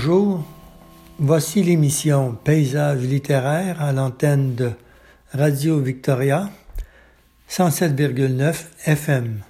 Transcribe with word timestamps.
Bonjour, 0.00 0.44
voici 1.18 1.60
l'émission 1.60 2.38
Paysage 2.44 3.00
littéraire 3.00 3.82
à 3.82 3.92
l'antenne 3.92 4.54
de 4.54 4.70
Radio 5.32 5.80
Victoria 5.80 6.50
107,9 7.50 8.54
FM. 8.84 9.40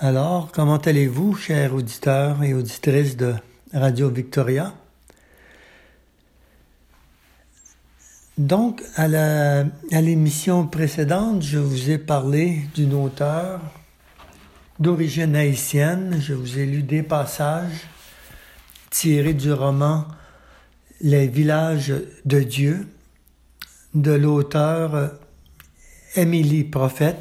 Alors, 0.00 0.50
comment 0.50 0.78
allez-vous, 0.78 1.36
chers 1.36 1.72
auditeurs 1.72 2.42
et 2.42 2.52
auditrices 2.52 3.16
de 3.16 3.34
Radio 3.72 4.08
Victoria? 4.08 4.74
Donc, 8.36 8.82
à 8.96 9.06
l'émission 10.00 10.66
précédente, 10.66 11.42
je 11.42 11.60
vous 11.60 11.90
ai 11.90 11.98
parlé 11.98 12.62
d'une 12.74 12.94
auteure 12.94 13.60
d'origine 14.80 15.36
haïtienne. 15.36 16.18
Je 16.20 16.34
vous 16.34 16.58
ai 16.58 16.66
lu 16.66 16.82
des 16.82 17.04
passages 17.04 17.86
tirés 18.94 19.34
du 19.34 19.52
roman 19.52 20.06
Les 21.00 21.26
villages 21.26 21.92
de 22.24 22.40
Dieu 22.40 22.86
de 23.92 24.12
l'auteur 24.12 25.10
Émilie 26.14 26.62
Prophète. 26.62 27.18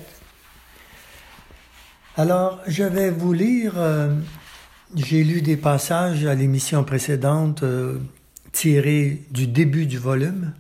Alors, 2.15 2.59
je 2.67 2.83
vais 2.83 3.09
vous 3.09 3.33
lire, 3.33 3.73
euh, 3.77 4.13
j'ai 4.93 5.23
lu 5.23 5.41
des 5.41 5.57
passages 5.57 6.25
à 6.25 6.35
l'émission 6.35 6.83
précédente 6.83 7.63
euh, 7.63 7.97
tirés 8.51 9.23
du 9.31 9.47
début 9.47 9.87
du 9.87 9.97
volume. 9.97 10.53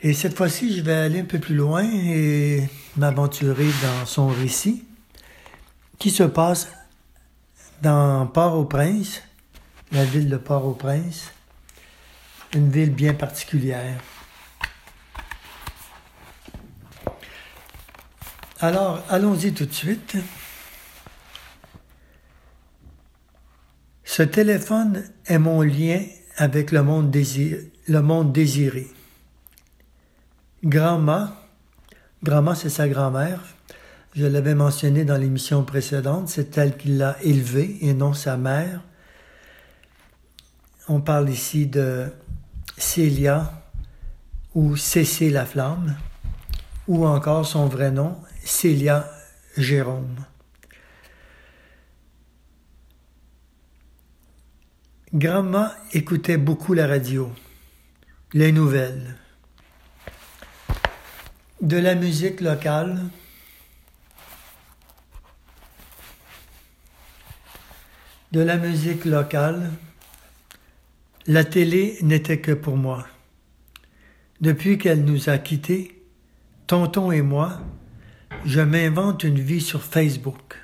Et 0.00 0.12
cette 0.12 0.36
fois-ci, 0.36 0.76
je 0.76 0.82
vais 0.82 0.94
aller 0.94 1.20
un 1.20 1.24
peu 1.24 1.40
plus 1.40 1.56
loin 1.56 1.82
et 1.82 2.62
m'aventurer 2.96 3.66
dans 3.66 4.06
son 4.06 4.28
récit 4.28 4.84
qui 5.98 6.10
se 6.10 6.22
passe 6.22 6.68
dans 7.82 8.28
Port-au-Prince, 8.28 9.20
la 9.92 10.04
ville 10.04 10.28
de 10.28 10.36
Port-au-Prince, 10.36 11.32
une 12.54 12.70
ville 12.70 12.92
bien 12.92 13.14
particulière. 13.14 14.00
Alors, 18.60 19.02
allons-y 19.10 19.52
tout 19.52 19.66
de 19.66 19.72
suite. 19.72 20.16
Ce 24.04 24.22
téléphone 24.22 25.04
est 25.26 25.38
mon 25.38 25.62
lien 25.62 26.00
avec 26.36 26.70
le 26.72 26.82
monde, 26.82 27.10
désiré. 27.10 27.70
Le 27.88 28.00
monde. 28.00 28.36
Grandma, 30.64 31.36
Grandma 32.22 32.54
c'est 32.54 32.70
sa 32.70 32.88
grand-mère, 32.88 33.42
je 34.14 34.24
l'avais 34.24 34.54
mentionné 34.54 35.04
dans 35.04 35.18
l'émission 35.18 35.64
précédente, 35.64 36.28
c'est 36.28 36.56
elle 36.56 36.76
qui 36.76 36.88
l'a 36.88 37.16
élevée 37.22 37.76
et 37.82 37.92
non 37.92 38.14
sa 38.14 38.36
mère. 38.36 38.80
On 40.86 41.00
parle 41.00 41.30
ici 41.30 41.66
de 41.66 42.12
Célia 42.76 43.50
ou 44.54 44.76
Cécile 44.76 45.32
la 45.32 45.46
flamme, 45.46 45.96
ou 46.86 47.06
encore 47.06 47.46
son 47.46 47.68
vrai 47.68 47.90
nom, 47.90 48.20
Célia 48.44 49.10
Jérôme. 49.56 50.26
Grandma 55.14 55.74
écoutait 55.94 56.36
beaucoup 56.36 56.74
la 56.74 56.86
radio, 56.86 57.32
les 58.34 58.52
nouvelles, 58.52 59.16
de 61.62 61.78
la 61.78 61.94
musique 61.94 62.42
locale, 62.42 63.00
de 68.32 68.40
la 68.40 68.58
musique 68.58 69.06
locale, 69.06 69.70
la 71.26 71.44
télé 71.44 71.96
n'était 72.02 72.40
que 72.40 72.52
pour 72.52 72.76
moi. 72.76 73.06
Depuis 74.40 74.78
qu'elle 74.78 75.04
nous 75.04 75.28
a 75.28 75.38
quittés, 75.38 76.02
Tonton 76.66 77.12
et 77.12 77.22
moi, 77.22 77.60
je 78.44 78.60
m'invente 78.60 79.24
une 79.24 79.40
vie 79.40 79.60
sur 79.60 79.82
Facebook. 79.82 80.56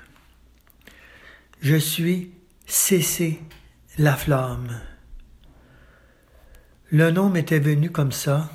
Je 1.61 1.75
suis 1.75 2.31
Cécé 2.65 3.39
la 3.97 4.15
flamme. 4.15 4.79
Le 6.89 7.11
nom 7.11 7.29
m'était 7.29 7.59
venu 7.59 7.89
comme 7.89 8.11
ça 8.11 8.49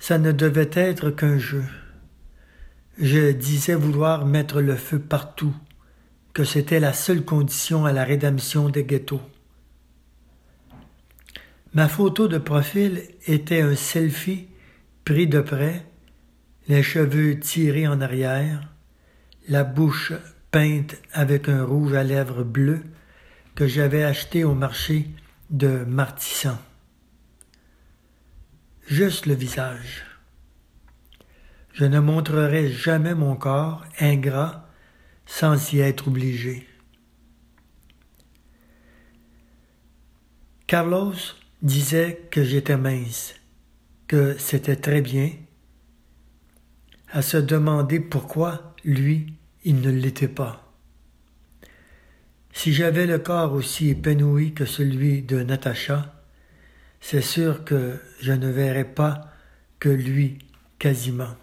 ça 0.00 0.18
ne 0.18 0.32
devait 0.32 0.70
être 0.74 1.10
qu'un 1.10 1.38
jeu. 1.38 1.64
Je 2.98 3.32
disais 3.32 3.74
vouloir 3.74 4.24
mettre 4.24 4.60
le 4.60 4.76
feu 4.76 4.98
partout, 4.98 5.54
que 6.32 6.44
c'était 6.44 6.80
la 6.80 6.92
seule 6.92 7.24
condition 7.24 7.84
à 7.84 7.92
la 7.92 8.04
rédemption 8.04 8.68
des 8.68 8.84
ghettos. 8.84 9.20
Ma 11.76 11.88
photo 11.88 12.26
de 12.26 12.38
profil 12.38 13.02
était 13.26 13.60
un 13.60 13.76
selfie 13.76 14.48
pris 15.04 15.26
de 15.26 15.42
près, 15.42 15.84
les 16.68 16.82
cheveux 16.82 17.38
tirés 17.38 17.86
en 17.86 18.00
arrière, 18.00 18.72
la 19.46 19.62
bouche 19.62 20.14
peinte 20.50 20.96
avec 21.12 21.50
un 21.50 21.64
rouge 21.64 21.92
à 21.92 22.02
lèvres 22.02 22.44
bleu 22.44 22.80
que 23.54 23.66
j'avais 23.66 24.04
acheté 24.04 24.42
au 24.42 24.54
marché 24.54 25.10
de 25.50 25.84
Martissan 25.84 26.58
juste 28.86 29.26
le 29.26 29.34
visage. 29.34 30.06
Je 31.74 31.84
ne 31.84 32.00
montrerai 32.00 32.70
jamais 32.70 33.14
mon 33.14 33.36
corps 33.36 33.84
ingrat 34.00 34.66
sans 35.26 35.74
y 35.74 35.80
être 35.80 36.08
obligé. 36.08 36.66
Carlos 40.66 41.12
disait 41.62 42.22
que 42.30 42.44
j'étais 42.44 42.76
mince, 42.76 43.34
que 44.06 44.36
c'était 44.38 44.76
très 44.76 45.00
bien, 45.00 45.30
à 47.10 47.22
se 47.22 47.36
demander 47.36 48.00
pourquoi 48.00 48.74
lui, 48.84 49.34
il 49.64 49.80
ne 49.80 49.90
l'était 49.90 50.28
pas. 50.28 50.72
Si 52.52 52.72
j'avais 52.72 53.06
le 53.06 53.18
corps 53.18 53.52
aussi 53.52 53.90
épanoui 53.90 54.54
que 54.54 54.64
celui 54.64 55.22
de 55.22 55.42
Natacha, 55.42 56.14
c'est 57.00 57.20
sûr 57.20 57.64
que 57.64 58.00
je 58.20 58.32
ne 58.32 58.48
verrai 58.48 58.84
pas 58.84 59.30
que 59.78 59.88
lui 59.88 60.38
quasiment. 60.78 61.36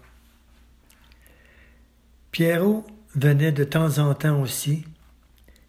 Pierrot 2.32 2.84
venait 3.14 3.52
de 3.52 3.64
temps 3.64 3.98
en 3.98 4.12
temps 4.14 4.42
aussi. 4.42 4.84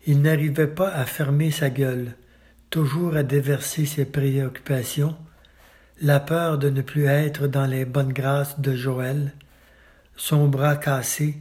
Il 0.07 0.21
n'arrivait 0.21 0.67
pas 0.67 0.89
à 0.89 1.05
fermer 1.05 1.51
sa 1.51 1.69
gueule, 1.69 2.15
toujours 2.75 3.15
à 3.15 3.23
déverser 3.23 3.85
ses 3.85 4.03
préoccupations, 4.03 5.15
la 6.01 6.19
peur 6.19 6.57
de 6.57 6.69
ne 6.69 6.81
plus 6.81 7.05
être 7.05 7.47
dans 7.47 7.65
les 7.65 7.85
bonnes 7.85 8.11
grâces 8.11 8.59
de 8.59 8.75
Joël, 8.75 9.31
son 10.17 10.49
bras 10.49 10.75
cassé 10.75 11.39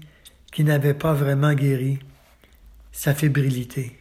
qui 0.53 0.62
n'avait 0.62 0.94
pas 0.94 1.12
vraiment 1.12 1.53
guéri, 1.53 1.99
sa 2.93 3.14
fébrilité. 3.14 3.99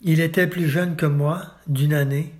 Il 0.00 0.18
était 0.18 0.48
plus 0.48 0.68
jeune 0.68 0.96
que 0.96 1.06
moi, 1.06 1.54
d'une 1.68 1.94
année, 1.94 2.34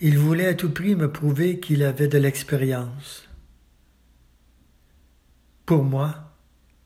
il 0.00 0.16
voulait 0.16 0.46
à 0.46 0.54
tout 0.54 0.70
prix 0.70 0.94
me 0.94 1.10
prouver 1.10 1.58
qu'il 1.58 1.82
avait 1.82 2.06
de 2.06 2.18
l'expérience. 2.18 3.28
Pour 5.64 5.82
moi, 5.82 6.36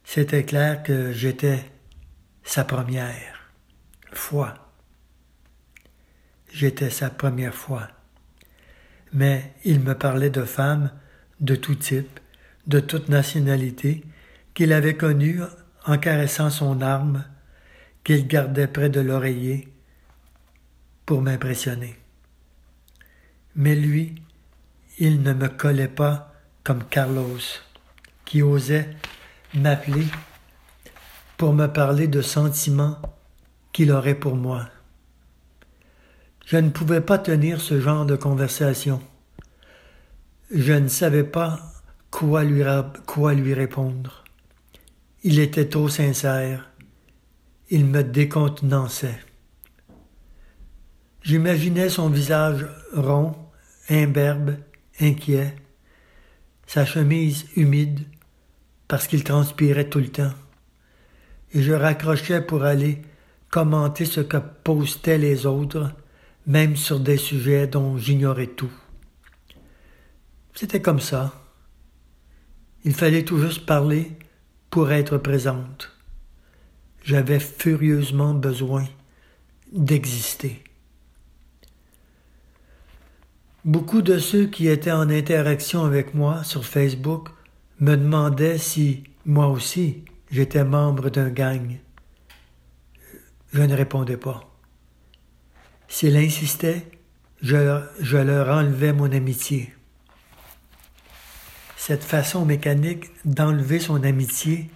c'était 0.02 0.44
clair 0.44 0.82
que 0.82 1.12
j'étais 1.12 1.62
sa 2.42 2.64
première 2.64 3.52
fois. 4.14 4.69
J'étais 6.52 6.90
sa 6.90 7.10
première 7.10 7.54
fois. 7.54 7.88
Mais 9.12 9.54
il 9.64 9.80
me 9.80 9.94
parlait 9.94 10.30
de 10.30 10.44
femmes 10.44 10.90
de 11.40 11.54
tout 11.54 11.74
type, 11.74 12.20
de 12.66 12.80
toute 12.80 13.08
nationalité, 13.08 14.04
qu'il 14.54 14.72
avait 14.72 14.96
connues 14.96 15.40
en 15.86 15.98
caressant 15.98 16.50
son 16.50 16.80
arme, 16.80 17.24
qu'il 18.04 18.26
gardait 18.26 18.66
près 18.66 18.90
de 18.90 19.00
l'oreiller 19.00 19.68
pour 21.06 21.22
m'impressionner. 21.22 21.96
Mais 23.56 23.74
lui, 23.74 24.22
il 24.98 25.22
ne 25.22 25.32
me 25.32 25.48
collait 25.48 25.88
pas 25.88 26.32
comme 26.62 26.84
Carlos, 26.84 27.38
qui 28.24 28.42
osait 28.42 28.90
m'appeler 29.54 30.06
pour 31.36 31.52
me 31.52 31.66
parler 31.66 32.06
de 32.06 32.22
sentiments 32.22 33.00
qu'il 33.72 33.92
aurait 33.92 34.14
pour 34.14 34.36
moi. 34.36 34.68
Je 36.50 36.56
ne 36.56 36.70
pouvais 36.70 37.00
pas 37.00 37.16
tenir 37.16 37.60
ce 37.60 37.80
genre 37.80 38.04
de 38.04 38.16
conversation. 38.16 39.00
Je 40.52 40.72
ne 40.72 40.88
savais 40.88 41.22
pas 41.22 41.60
quoi 42.10 42.42
lui, 42.42 43.54
répondre. 43.54 44.24
Il 45.22 45.38
était 45.38 45.68
trop 45.68 45.88
sincère. 45.88 46.68
Il 47.68 47.86
me 47.86 48.02
décontenançait. 48.02 49.20
J'imaginais 51.22 51.88
son 51.88 52.08
visage 52.08 52.66
rond, 52.94 53.36
imberbe, 53.88 54.56
inquiet, 54.98 55.54
sa 56.66 56.84
chemise 56.84 57.46
humide 57.54 58.00
parce 58.88 59.06
qu'il 59.06 59.22
transpirait 59.22 59.88
tout 59.88 60.00
le 60.00 60.08
temps, 60.08 60.34
et 61.52 61.62
je 61.62 61.72
raccrochais 61.72 62.40
pour 62.40 62.64
aller 62.64 63.02
commenter 63.50 64.04
ce 64.04 64.20
que 64.20 64.38
postaient 64.64 65.16
les 65.16 65.46
autres, 65.46 65.92
même 66.50 66.74
sur 66.74 66.98
des 66.98 67.16
sujets 67.16 67.68
dont 67.68 67.96
j'ignorais 67.96 68.48
tout. 68.48 68.72
C'était 70.52 70.82
comme 70.82 70.98
ça. 70.98 71.32
Il 72.82 72.92
fallait 72.92 73.24
tout 73.24 73.38
juste 73.38 73.66
parler 73.66 74.10
pour 74.68 74.90
être 74.90 75.16
présente. 75.16 75.92
J'avais 77.04 77.38
furieusement 77.38 78.34
besoin 78.34 78.84
d'exister. 79.70 80.64
Beaucoup 83.64 84.02
de 84.02 84.18
ceux 84.18 84.46
qui 84.46 84.66
étaient 84.66 84.90
en 84.90 85.08
interaction 85.08 85.84
avec 85.84 86.14
moi 86.14 86.42
sur 86.42 86.64
Facebook 86.64 87.28
me 87.78 87.94
demandaient 87.94 88.58
si, 88.58 89.04
moi 89.24 89.46
aussi, 89.46 90.02
j'étais 90.32 90.64
membre 90.64 91.10
d'un 91.10 91.30
gang. 91.30 91.78
Je 93.52 93.62
ne 93.62 93.76
répondais 93.76 94.16
pas. 94.16 94.49
S'il 95.92 96.16
insistait, 96.16 96.86
je, 97.42 98.16
leur 98.16 98.48
enlevais 98.48 98.92
mon 98.92 99.10
amitié. 99.10 99.74
Cette 101.76 102.04
façon 102.04 102.44
mécanique 102.46 103.10
d'enlever 103.24 103.80
son 103.80 104.04
amitié 104.04 104.70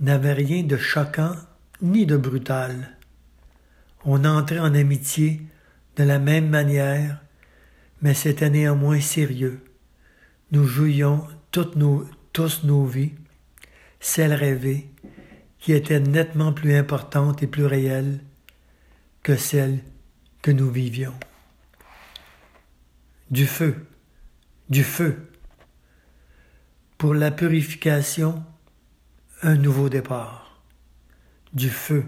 n'avait 0.00 0.34
rien 0.34 0.62
de 0.62 0.76
choquant 0.76 1.34
ni 1.80 2.04
de 2.04 2.18
brutal. 2.18 2.98
On 4.04 4.26
entrait 4.26 4.58
en 4.58 4.74
amitié 4.74 5.40
de 5.96 6.04
la 6.04 6.18
même 6.18 6.50
manière, 6.50 7.18
mais 8.02 8.14
c'était 8.14 8.50
néanmoins 8.50 9.00
sérieux. 9.00 9.64
Nous 10.52 10.66
jouions 10.66 11.26
toutes 11.52 11.78
tous 12.34 12.64
nos 12.64 12.84
vies, 12.84 13.14
celles 13.98 14.34
rêvées, 14.34 14.90
qui 15.58 15.72
étaient 15.72 16.00
nettement 16.00 16.52
plus 16.52 16.74
importantes 16.74 17.42
et 17.42 17.46
plus 17.46 17.64
réelles 17.64 18.20
que 19.22 19.36
celles 19.36 19.80
que 20.42 20.50
nous 20.50 20.70
vivions. 20.70 21.14
Du 23.30 23.46
feu, 23.46 23.86
du 24.68 24.82
feu. 24.82 25.30
Pour 26.98 27.14
la 27.14 27.30
purification, 27.30 28.44
un 29.42 29.56
nouveau 29.56 29.88
départ. 29.88 30.62
Du 31.52 31.70
feu, 31.70 32.04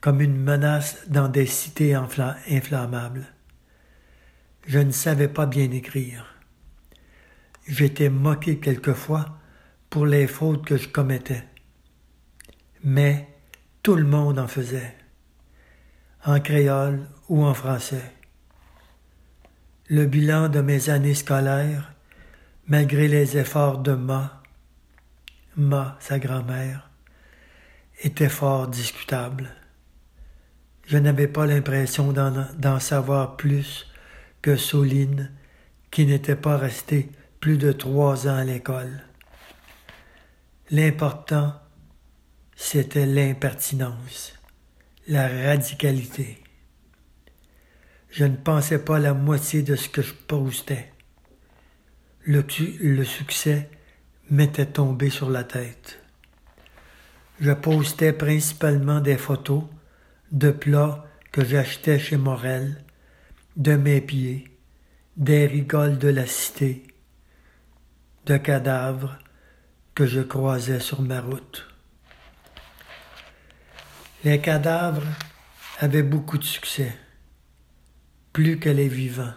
comme 0.00 0.20
une 0.20 0.36
menace 0.36 1.08
dans 1.08 1.28
des 1.28 1.46
cités 1.46 1.94
inflammables. 1.94 3.26
Je 4.66 4.78
ne 4.78 4.92
savais 4.92 5.28
pas 5.28 5.46
bien 5.46 5.70
écrire. 5.70 6.26
J'étais 7.66 8.10
moqué 8.10 8.58
quelquefois 8.58 9.38
pour 9.90 10.06
les 10.06 10.26
fautes 10.26 10.64
que 10.64 10.76
je 10.76 10.88
commettais. 10.88 11.44
Mais 12.82 13.28
tout 13.82 13.96
le 13.96 14.04
monde 14.04 14.38
en 14.38 14.48
faisait, 14.48 14.94
en 16.24 16.40
créole 16.40 17.06
ou 17.28 17.44
en 17.44 17.54
français. 17.54 18.12
Le 19.88 20.06
bilan 20.06 20.48
de 20.48 20.60
mes 20.60 20.90
années 20.90 21.14
scolaires, 21.14 21.92
malgré 22.66 23.08
les 23.08 23.36
efforts 23.36 23.78
de 23.78 23.92
Ma, 23.92 24.42
Ma, 25.56 25.96
sa 26.00 26.18
grand-mère, 26.18 26.90
était 28.02 28.28
fort 28.28 28.68
discutable. 28.68 29.50
Je 30.86 30.98
n'avais 30.98 31.28
pas 31.28 31.46
l'impression 31.46 32.12
d'en 32.12 32.80
savoir 32.80 33.36
plus 33.36 33.86
que 34.42 34.56
Soline, 34.56 35.30
qui 35.90 36.06
n'était 36.06 36.36
pas 36.36 36.56
restée 36.56 37.08
plus 37.40 37.56
de 37.56 37.72
trois 37.72 38.26
ans 38.26 38.36
à 38.36 38.44
l'école. 38.44 39.02
L'important, 40.70 41.54
c'était 42.56 43.06
l'impertinence, 43.06 44.34
la 45.06 45.28
radicalité. 45.28 46.43
Je 48.14 48.24
ne 48.24 48.36
pensais 48.36 48.78
pas 48.78 49.00
la 49.00 49.12
moitié 49.12 49.64
de 49.64 49.74
ce 49.74 49.88
que 49.88 50.00
je 50.00 50.12
postais. 50.12 50.92
Le, 52.24 52.44
succès 53.02 53.68
m'était 54.30 54.66
tombé 54.66 55.10
sur 55.10 55.30
la 55.30 55.42
tête. 55.42 56.00
Je 57.40 57.50
postais 57.50 58.12
principalement 58.12 59.00
des 59.00 59.16
photos 59.16 59.64
de 60.30 60.52
plats 60.52 61.04
que 61.32 61.44
j'achetais 61.44 61.98
chez 61.98 62.16
Morel, 62.16 62.84
de 63.56 63.74
mes 63.74 64.00
pieds, 64.00 64.44
des 65.16 65.48
rigoles 65.48 65.98
de 65.98 66.06
la 66.06 66.26
cité, 66.26 66.86
de 68.26 68.36
cadavres 68.36 69.18
que 69.96 70.06
je 70.06 70.20
croisais 70.20 70.78
sur 70.78 71.02
ma 71.02 71.20
route. 71.20 71.66
Les 74.22 74.40
cadavres 74.40 75.02
avaient 75.80 76.04
beaucoup 76.04 76.38
de 76.38 76.44
succès, 76.44 76.96
plus 78.34 78.58
que 78.58 78.68
les 78.68 78.88
vivants. 78.88 79.32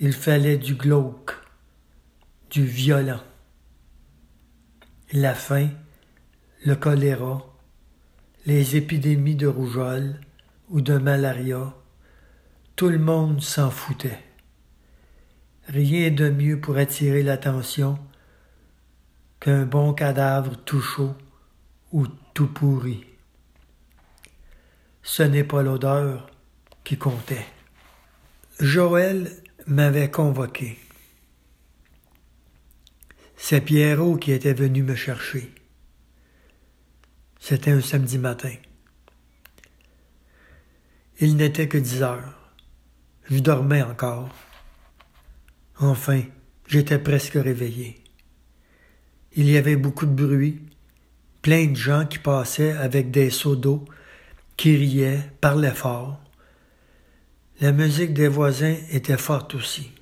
Il 0.00 0.12
fallait 0.12 0.58
du 0.58 0.74
glauque, 0.74 1.36
du 2.50 2.66
violent. 2.66 3.22
La 5.12 5.36
faim, 5.36 5.70
le 6.66 6.74
choléra, 6.74 7.46
les 8.44 8.74
épidémies 8.74 9.36
de 9.36 9.46
rougeole 9.46 10.20
ou 10.68 10.80
de 10.80 10.98
malaria, 10.98 11.72
tout 12.74 12.88
le 12.88 12.98
monde 12.98 13.40
s'en 13.40 13.70
foutait. 13.70 14.24
Rien 15.68 16.10
de 16.10 16.30
mieux 16.30 16.60
pour 16.60 16.76
attirer 16.76 17.22
l'attention 17.22 18.00
qu'un 19.38 19.64
bon 19.64 19.94
cadavre 19.94 20.56
tout 20.64 20.80
chaud 20.80 21.14
ou 21.92 22.08
tout 22.34 22.48
pourri. 22.48 23.06
Ce 25.04 25.22
n'est 25.22 25.44
pas 25.44 25.62
l'odeur 25.62 26.33
qui 26.84 26.98
comptait. 26.98 27.46
Joël 28.60 29.30
m'avait 29.66 30.10
convoqué. 30.10 30.78
C'est 33.36 33.62
Pierrot 33.62 34.16
qui 34.16 34.32
était 34.32 34.54
venu 34.54 34.82
me 34.82 34.94
chercher. 34.94 35.52
C'était 37.40 37.72
un 37.72 37.80
samedi 37.80 38.18
matin. 38.18 38.54
Il 41.20 41.36
n'était 41.36 41.68
que 41.68 41.78
dix 41.78 42.02
heures. 42.02 42.52
Je 43.30 43.38
dormais 43.38 43.82
encore. 43.82 44.28
Enfin, 45.78 46.22
j'étais 46.66 46.98
presque 46.98 47.34
réveillé. 47.34 48.02
Il 49.36 49.50
y 49.50 49.56
avait 49.56 49.76
beaucoup 49.76 50.06
de 50.06 50.12
bruit, 50.12 50.60
plein 51.42 51.66
de 51.66 51.76
gens 51.76 52.06
qui 52.06 52.18
passaient 52.18 52.72
avec 52.72 53.10
des 53.10 53.30
seaux 53.30 53.56
d'eau, 53.56 53.84
qui 54.56 54.76
riaient, 54.76 55.30
parlaient 55.40 55.70
fort. 55.70 56.23
La 57.60 57.70
musique 57.70 58.12
des 58.14 58.26
voisins 58.26 58.76
était 58.90 59.16
forte 59.16 59.54
aussi. 59.54 59.92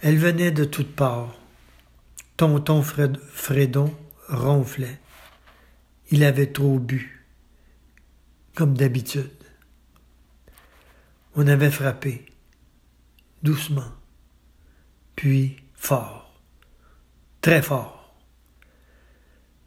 Elle 0.00 0.16
venait 0.16 0.50
de 0.50 0.64
toutes 0.64 0.94
parts. 0.96 1.38
Tonton 2.36 2.82
Fredon 2.82 3.94
ronflait. 4.28 4.98
Il 6.10 6.24
avait 6.24 6.52
trop 6.52 6.78
bu, 6.78 7.26
comme 8.54 8.76
d'habitude. 8.76 9.30
On 11.34 11.46
avait 11.48 11.70
frappé, 11.70 12.24
doucement, 13.42 13.92
puis 15.16 15.56
fort, 15.74 16.40
très 17.42 17.60
fort. 17.60 18.16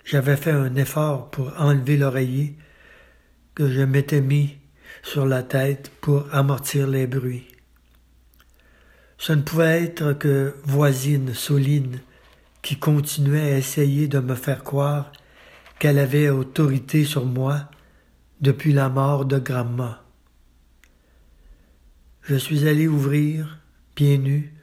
J'avais 0.04 0.38
fait 0.38 0.52
un 0.52 0.76
effort 0.76 1.30
pour 1.30 1.54
enlever 1.60 1.98
l'oreiller 1.98 2.58
que 3.54 3.70
je 3.70 3.82
m'étais 3.82 4.22
mis 4.22 4.59
sur 5.10 5.26
la 5.26 5.42
tête 5.42 5.92
pour 6.02 6.28
amortir 6.32 6.86
les 6.86 7.08
bruits. 7.08 7.48
Ce 9.18 9.34
ne 9.34 9.42
pouvait 9.42 9.84
être 9.84 10.14
que 10.14 10.54
voisine 10.64 11.34
Soline 11.34 12.00
qui 12.62 12.78
continuait 12.78 13.54
à 13.54 13.58
essayer 13.58 14.08
de 14.08 14.20
me 14.20 14.36
faire 14.36 14.64
croire 14.64 15.12
qu'elle 15.80 15.98
avait 15.98 16.30
autorité 16.30 17.06
sur 17.06 17.26
moi 17.26 17.72
depuis 18.40 18.72
la 18.72 18.90
mort 18.90 19.26
de 19.26 19.40
Gramma. 19.40 20.04
Je 22.22 22.36
suis 22.36 22.68
allé 22.68 22.88
ouvrir, 22.88 23.58
pieds 23.96 24.20
nus, 24.20 24.54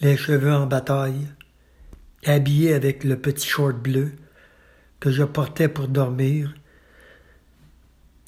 les 0.00 0.16
cheveux 0.16 0.54
en 0.54 0.66
bataille, 0.66 1.26
habillé 2.24 2.72
avec 2.72 3.02
le 3.02 3.18
petit 3.18 3.48
short 3.48 3.76
bleu 3.76 4.12
que 5.00 5.10
je 5.10 5.24
portais 5.24 5.68
pour 5.68 5.88
dormir, 5.88 6.54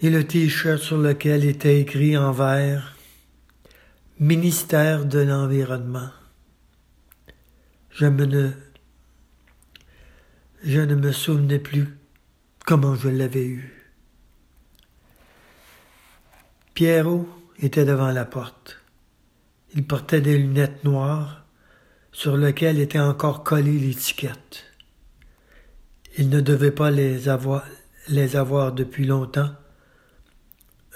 et 0.03 0.09
le 0.09 0.27
t-shirt 0.27 0.79
sur 0.81 0.97
lequel 0.97 1.45
était 1.45 1.81
écrit 1.81 2.17
en 2.17 2.33
vert 2.33 2.97
Ministère 4.19 5.05
de 5.05 5.19
l'Environnement. 5.19 6.11
Je 7.91 8.07
me 8.07 8.25
ne, 8.25 8.51
je 10.63 10.81
ne 10.81 10.95
me 10.95 11.13
souvenais 11.13 11.59
plus 11.59 11.89
comment 12.67 12.95
je 12.95 13.09
l'avais 13.09 13.47
eu. 13.47 13.93
Pierrot 16.75 17.29
était 17.59 17.85
devant 17.85 18.11
la 18.11 18.25
porte. 18.25 18.81
Il 19.75 19.87
portait 19.87 20.21
des 20.21 20.39
lunettes 20.39 20.85
noires 20.85 21.45
sur 22.13 22.37
lesquelles 22.37 22.81
était 22.81 22.99
encore 22.99 23.45
collée 23.45 23.79
l'étiquette. 23.79 24.65
Il 26.17 26.31
ne 26.31 26.41
devait 26.41 26.71
pas 26.71 26.91
les 26.91 27.29
avoir, 27.29 27.65
les 28.09 28.37
avoir 28.37 28.73
depuis 28.73 29.07
longtemps, 29.07 29.51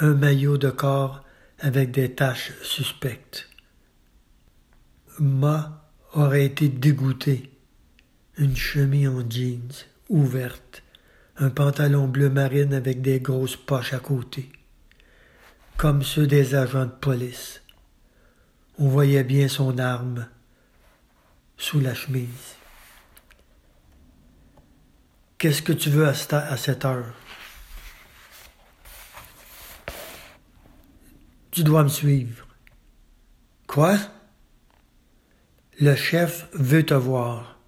un 0.01 0.15
maillot 0.15 0.59
de 0.59 0.71
corps 0.71 1.23
avec 1.59 1.91
des 1.93 2.15
taches 2.15 2.53
suspectes. 2.63 3.49
Ma 5.19 5.89
aurait 6.13 6.45
été 6.45 6.69
dégoûté. 6.69 7.51
Une 8.37 8.57
chemise 8.57 9.09
en 9.09 9.29
jeans, 9.31 9.85
ouverte, 10.09 10.83
un 11.37 11.51
pantalon 11.51 12.09
bleu 12.09 12.31
marine 12.31 12.75
avec 12.75 13.01
des 13.01 13.21
grosses 13.21 13.57
poches 13.57 13.95
à 13.95 14.01
côté, 14.01 14.51
comme 15.77 16.03
ceux 16.03 16.27
des 16.27 16.57
agents 16.57 16.87
de 16.87 16.91
police. 16.91 17.63
On 18.79 18.89
voyait 18.89 19.23
bien 19.23 19.47
son 19.47 19.79
arme 19.79 20.27
sous 21.57 21.79
la 21.79 21.95
chemise. 21.95 22.57
Qu'est-ce 25.39 25.63
que 25.63 25.73
tu 25.73 25.91
veux 25.91 26.09
à 26.09 26.57
cette 26.57 26.85
heure? 26.85 27.15
Tu 31.55 31.63
dois 31.63 31.85
me 31.85 31.89
suivre. 31.89 32.49
Quoi? 33.69 33.97
Le 35.79 35.95
chef 35.95 36.49
veut 36.53 36.85
te 36.85 36.95
voir. 36.95 37.61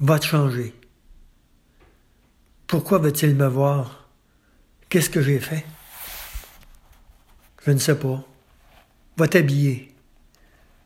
Va 0.00 0.18
te 0.18 0.26
changer. 0.26 0.74
Pourquoi 2.66 2.98
veut-il 2.98 3.36
me 3.36 3.46
voir? 3.46 4.08
Qu'est-ce 4.88 5.10
que 5.10 5.22
j'ai 5.22 5.38
fait? 5.38 5.64
Je 7.64 7.70
ne 7.70 7.78
sais 7.78 7.94
pas. 7.94 8.26
Va 9.16 9.28
t'habiller. 9.28 9.94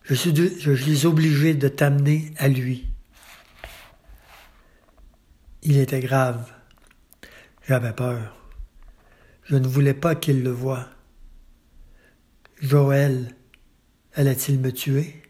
Je 0.02 0.12
suis, 0.12 1.06
obligé 1.06 1.54
de 1.54 1.68
t'amener 1.68 2.30
à 2.36 2.48
lui. 2.48 2.86
Il 5.62 5.78
était 5.78 6.00
grave. 6.00 6.52
J'avais 7.66 7.94
peur. 7.94 8.36
Je 9.44 9.56
ne 9.56 9.66
voulais 9.66 9.94
pas 9.94 10.14
qu'il 10.14 10.42
le 10.42 10.50
voie. 10.50 10.90
Joël 12.62 13.34
allait-il 14.14 14.58
me 14.58 14.72
tuer? 14.72 15.22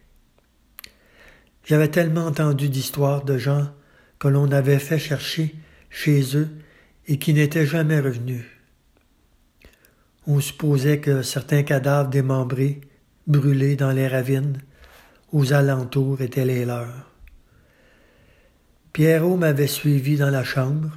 J'avais 1.65 1.91
tellement 1.91 2.27
entendu 2.27 2.69
d'histoires 2.69 3.25
de 3.25 3.37
gens 3.37 3.69
que 4.21 4.29
l'on 4.29 4.53
avait 4.53 4.79
fait 4.79 5.01
chercher 5.01 5.57
chez 5.91 6.37
eux 6.37 6.49
et 7.09 7.19
qui 7.19 7.35
n'étaient 7.35 7.67
jamais 7.67 7.99
revenus. 7.99 8.45
On 10.29 10.39
supposait 10.39 11.01
que 11.01 11.23
certains 11.23 11.65
cadavres 11.65 12.11
démembrés, 12.11 12.81
brûlés 13.27 13.75
dans 13.75 13.93
les 13.93 14.07
ravines, 14.07 14.59
aux 15.33 15.53
alentours 15.53 16.21
étaient 16.21 16.45
les 16.45 16.65
leurs. 16.65 17.11
Pierrot 18.93 19.37
m'avait 19.37 19.67
suivi 19.67 20.17
dans 20.17 20.31
la 20.31 20.45
chambre. 20.45 20.91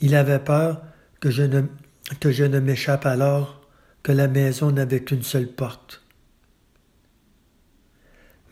Il 0.00 0.14
avait 0.14 0.38
peur 0.38 0.82
que 1.18 1.30
je 1.30 1.42
ne, 1.42 1.62
que 2.20 2.30
je 2.30 2.44
ne 2.44 2.60
m'échappe 2.60 3.06
alors 3.06 3.59
que 4.02 4.12
la 4.12 4.28
maison 4.28 4.70
n'avait 4.70 5.02
qu'une 5.02 5.22
seule 5.22 5.52
porte. 5.52 6.02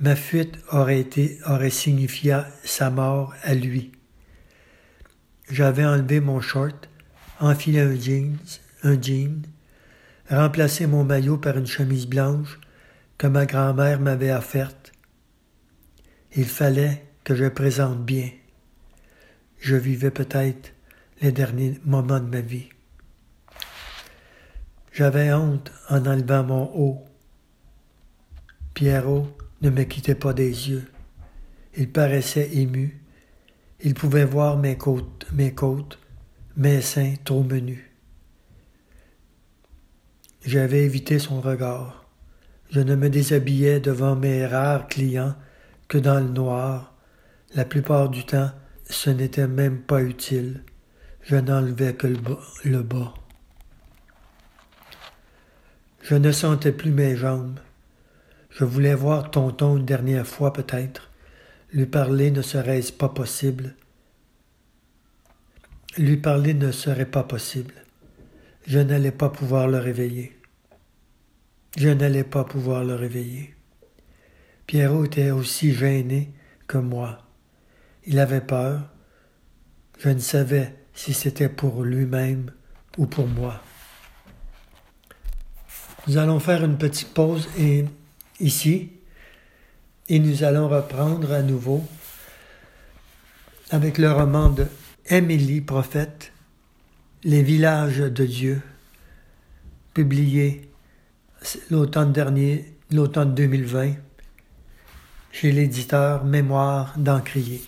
Ma 0.00 0.14
fuite 0.14 0.58
aurait 0.70 1.70
signifié 1.70 2.40
sa 2.62 2.90
mort 2.90 3.34
à 3.42 3.54
lui. 3.54 3.90
J'avais 5.50 5.84
enlevé 5.84 6.20
mon 6.20 6.40
short, 6.40 6.88
enfilé 7.40 7.80
un 7.80 7.96
un 8.84 9.00
jean, 9.00 9.42
remplacé 10.30 10.86
mon 10.86 11.04
maillot 11.04 11.38
par 11.38 11.56
une 11.56 11.66
chemise 11.66 12.06
blanche 12.06 12.60
que 13.16 13.26
ma 13.26 13.46
grand-mère 13.46 13.98
m'avait 13.98 14.32
offerte. 14.32 14.92
Il 16.36 16.44
fallait 16.44 17.04
que 17.24 17.34
je 17.34 17.46
présente 17.46 18.04
bien. 18.04 18.30
Je 19.58 19.74
vivais 19.74 20.12
peut-être 20.12 20.72
les 21.20 21.32
derniers 21.32 21.80
moments 21.84 22.20
de 22.20 22.28
ma 22.28 22.40
vie. 22.40 22.68
J'avais 24.98 25.32
honte 25.32 25.70
en 25.88 26.06
enlevant 26.06 26.42
mon 26.42 26.64
haut. 26.74 27.04
Pierrot 28.74 29.28
ne 29.62 29.70
me 29.70 29.84
quittait 29.84 30.16
pas 30.16 30.32
des 30.32 30.70
yeux. 30.70 30.90
Il 31.76 31.92
paraissait 31.92 32.50
ému. 32.52 33.00
Il 33.80 33.94
pouvait 33.94 34.24
voir 34.24 34.58
mes 34.58 34.76
côtes, 34.76 35.28
mes 35.32 35.54
côtes, 35.54 36.00
mes 36.56 36.80
seins 36.80 37.14
trop 37.24 37.44
menus. 37.44 37.84
J'avais 40.44 40.82
évité 40.82 41.20
son 41.20 41.40
regard. 41.40 42.04
Je 42.70 42.80
ne 42.80 42.96
me 42.96 43.08
déshabillais 43.08 43.78
devant 43.78 44.16
mes 44.16 44.46
rares 44.46 44.88
clients 44.88 45.36
que 45.86 45.98
dans 45.98 46.18
le 46.18 46.28
noir. 46.28 46.96
La 47.54 47.64
plupart 47.64 48.08
du 48.08 48.26
temps, 48.26 48.50
ce 48.90 49.10
n'était 49.10 49.46
même 49.46 49.78
pas 49.80 50.02
utile. 50.02 50.64
Je 51.22 51.36
n'enlevais 51.36 51.94
que 51.94 52.08
le 52.64 52.82
bas. 52.82 53.14
Je 56.00 56.14
ne 56.14 56.32
sentais 56.32 56.72
plus 56.72 56.90
mes 56.90 57.16
jambes. 57.16 57.60
Je 58.50 58.64
voulais 58.64 58.94
voir 58.94 59.30
Tonton 59.30 59.76
une 59.76 59.84
dernière 59.84 60.26
fois 60.26 60.52
peut-être. 60.52 61.10
Lui 61.72 61.86
parler 61.86 62.30
ne 62.30 62.42
serait-ce 62.42 62.92
pas 62.92 63.08
possible? 63.08 63.74
Lui 65.98 66.16
parler 66.16 66.54
ne 66.54 66.70
serait 66.70 67.10
pas 67.10 67.24
possible. 67.24 67.74
Je 68.66 68.78
n'allais 68.78 69.12
pas 69.12 69.28
pouvoir 69.28 69.68
le 69.68 69.78
réveiller. 69.78 70.38
Je 71.76 71.88
n'allais 71.88 72.24
pas 72.24 72.44
pouvoir 72.44 72.84
le 72.84 72.94
réveiller. 72.94 73.54
Pierrot 74.66 75.04
était 75.04 75.30
aussi 75.30 75.72
gêné 75.72 76.32
que 76.66 76.78
moi. 76.78 77.18
Il 78.06 78.18
avait 78.18 78.40
peur. 78.40 78.90
Je 79.98 80.10
ne 80.10 80.18
savais 80.18 80.74
si 80.94 81.14
c'était 81.14 81.48
pour 81.48 81.82
lui-même 81.82 82.50
ou 82.96 83.06
pour 83.06 83.26
moi. 83.26 83.62
Nous 86.08 86.16
allons 86.16 86.40
faire 86.40 86.64
une 86.64 86.78
petite 86.78 87.12
pause 87.12 87.46
ici 88.40 88.88
et 90.08 90.18
nous 90.18 90.42
allons 90.42 90.66
reprendre 90.66 91.30
à 91.32 91.42
nouveau 91.42 91.84
avec 93.70 93.98
le 93.98 94.10
roman 94.10 94.48
de 94.48 94.66
Émilie 95.10 95.60
Prophète, 95.60 96.32
Les 97.24 97.42
villages 97.42 97.98
de 97.98 98.24
Dieu, 98.24 98.62
publié 99.92 100.70
l'automne 101.70 102.12
dernier, 102.12 102.74
l'automne 102.90 103.34
2020, 103.34 103.92
chez 105.30 105.52
l'éditeur 105.52 106.24
Mémoire 106.24 106.94
d'Encrier. 106.96 107.62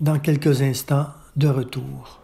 Dans 0.00 0.18
quelques 0.18 0.62
instants, 0.62 1.12
de 1.36 1.46
retour. 1.46 2.23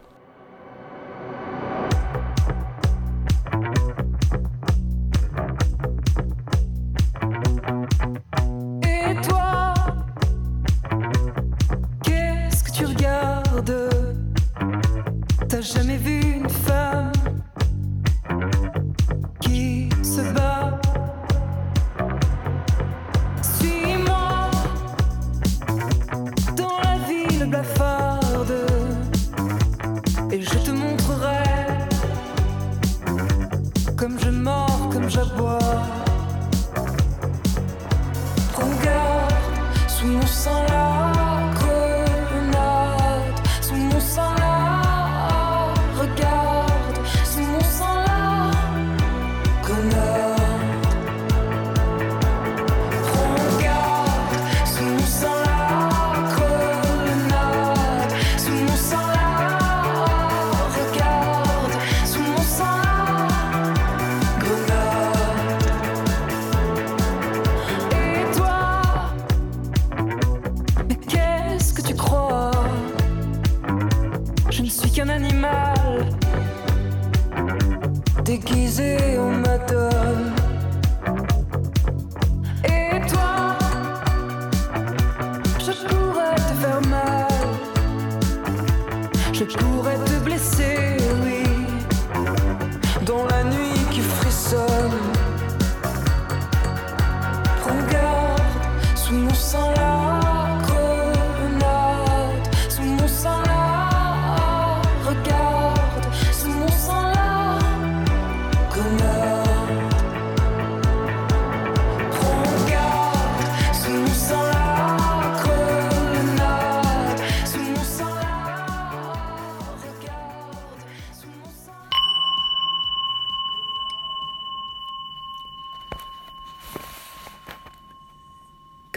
Je 89.49 89.57
pourrais 89.57 89.70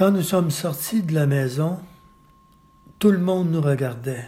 Quand 0.05 0.11
nous 0.11 0.21
sommes 0.21 0.51
sortis 0.51 1.03
de 1.03 1.15
la 1.15 1.27
maison, 1.27 1.79
tout 2.99 3.11
le 3.11 3.17
monde 3.17 3.51
nous 3.51 3.63
regardait. 3.63 4.27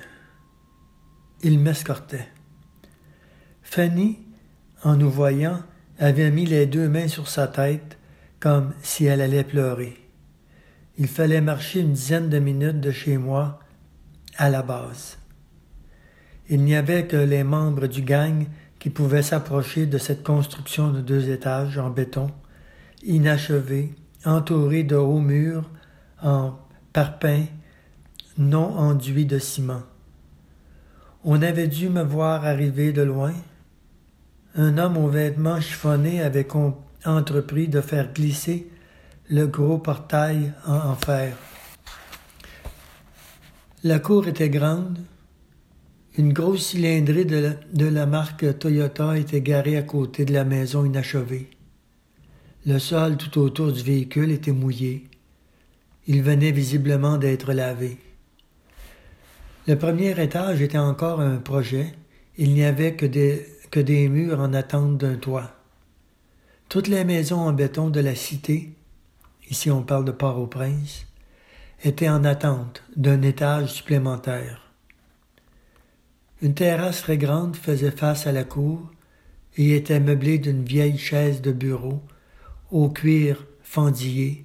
Il 1.43 1.59
m'escortait. 1.59 2.29
Fanny, 3.61 4.19
en 4.85 4.97
nous 4.97 5.11
voyant, 5.11 5.63
avait 5.99 6.31
mis 6.31 6.47
les 6.47 6.65
deux 6.65 6.89
mains 6.89 7.09
sur 7.09 7.29
sa 7.29 7.47
tête 7.47 7.99
comme 8.41 8.73
si 8.81 9.05
elle 9.05 9.21
allait 9.21 9.45
pleurer. 9.45 9.99
Il 10.97 11.09
fallait 11.09 11.43
marcher 11.43 11.81
une 11.81 11.93
dizaine 11.93 12.31
de 12.31 12.39
minutes 12.39 12.81
de 12.81 12.91
chez 12.91 13.19
moi 13.19 13.61
à 14.39 14.49
la 14.49 14.63
base. 14.63 15.19
Il 16.49 16.63
n'y 16.63 16.75
avait 16.75 17.07
que 17.07 17.17
les 17.17 17.45
membres 17.45 17.87
du 17.87 18.01
gang 18.01 18.47
qui 18.79 18.89
pouvaient 18.89 19.23
s'approcher 19.23 19.85
de 19.85 19.99
cette 19.99 20.23
construction 20.23 20.91
de 20.91 21.03
deux 21.03 21.29
étages 21.29 21.77
en 21.77 21.91
béton, 21.91 22.31
inachevée, 23.03 23.95
entourée 24.27 24.83
de 24.83 24.97
hauts 24.97 25.21
murs 25.21 25.71
en 26.23 26.59
parpaing 26.93 27.47
non 28.39 28.77
enduits 28.77 29.27
de 29.27 29.39
ciment. 29.39 29.83
On 31.25 31.43
avait 31.43 31.69
dû 31.69 31.89
me 31.89 32.03
voir 32.03 32.45
arriver 32.45 32.93
de 32.93 33.03
loin. 33.03 33.33
Un 34.55 34.79
homme 34.79 34.97
aux 34.97 35.09
vêtements 35.09 35.61
chiffonnés 35.61 36.21
avait 36.21 36.47
entrepris 37.05 37.69
de 37.69 37.81
faire 37.81 38.13
glisser 38.13 38.71
le 39.29 39.47
gros 39.47 39.79
portail 39.79 40.53
en, 40.67 40.95
fer. 40.95 41.37
La 43.83 43.99
cour 43.99 44.29
était 44.29 44.51
grande. 44.51 44.99
Une 46.17 46.33
grosse 46.33 46.69
cylindrée 46.69 47.25
de 47.25 47.87
la 47.87 48.07
marque 48.07 48.59
Toyota 48.59 49.19
était 49.19 49.43
garée 49.43 49.77
à 49.77 49.83
côté 49.83 50.25
de 50.25 50.33
la 50.33 50.45
maison 50.45 50.85
inachevée. 50.85 51.56
Le 52.67 52.79
sol 52.79 53.17
tout 53.17 53.39
autour 53.39 53.73
du 53.73 53.83
véhicule 53.83 54.33
était 54.33 54.53
mouillé. 54.53 55.07
Il 56.07 56.23
venait 56.23 56.53
visiblement 56.53 57.17
d'être 57.17 57.53
lavé. 57.53 57.97
Le 59.67 59.79
premier 59.79 60.21
étage 60.21 60.61
était 60.61 60.77
encore 60.79 61.21
un 61.21 61.39
projet. 61.39 61.95
Il 62.37 62.53
n'y 62.53 62.65
avait 62.65 62.95
que 62.95 63.07
des, 63.07 64.09
murs 64.09 64.41
en 64.41 64.53
attente 64.53 64.99
d'un 64.99 65.17
toit. 65.17 65.53
Toutes 66.69 66.89
les 66.89 67.05
maisons 67.05 67.41
en 67.41 67.53
béton 67.53 67.89
de 67.89 68.01
la 68.01 68.15
cité 68.15 68.77
ici 69.51 69.71
on 69.71 69.83
parle 69.83 70.05
de 70.05 70.13
Port-au-Prince, 70.13 71.07
était 71.85 72.09
en 72.09 72.25
attente 72.25 72.83
d'un 72.97 73.23
étage 73.23 73.73
supplémentaire. 73.73 74.63
Une 76.43 76.55
terrasse 76.55 77.03
très 77.03 77.19
grande 77.19 77.57
faisait 77.57 77.91
face 77.91 78.27
à 78.27 78.33
la 78.33 78.45
cour 78.45 78.91
et 79.57 79.75
était 79.75 80.01
meublée 80.01 80.39
d'une 80.39 80.65
vieille 80.65 80.99
chaise 80.99 81.41
de 81.41 81.53
bureau 81.53 82.03
au 82.77 82.91
cuir 82.91 83.47
fendillé, 83.63 84.45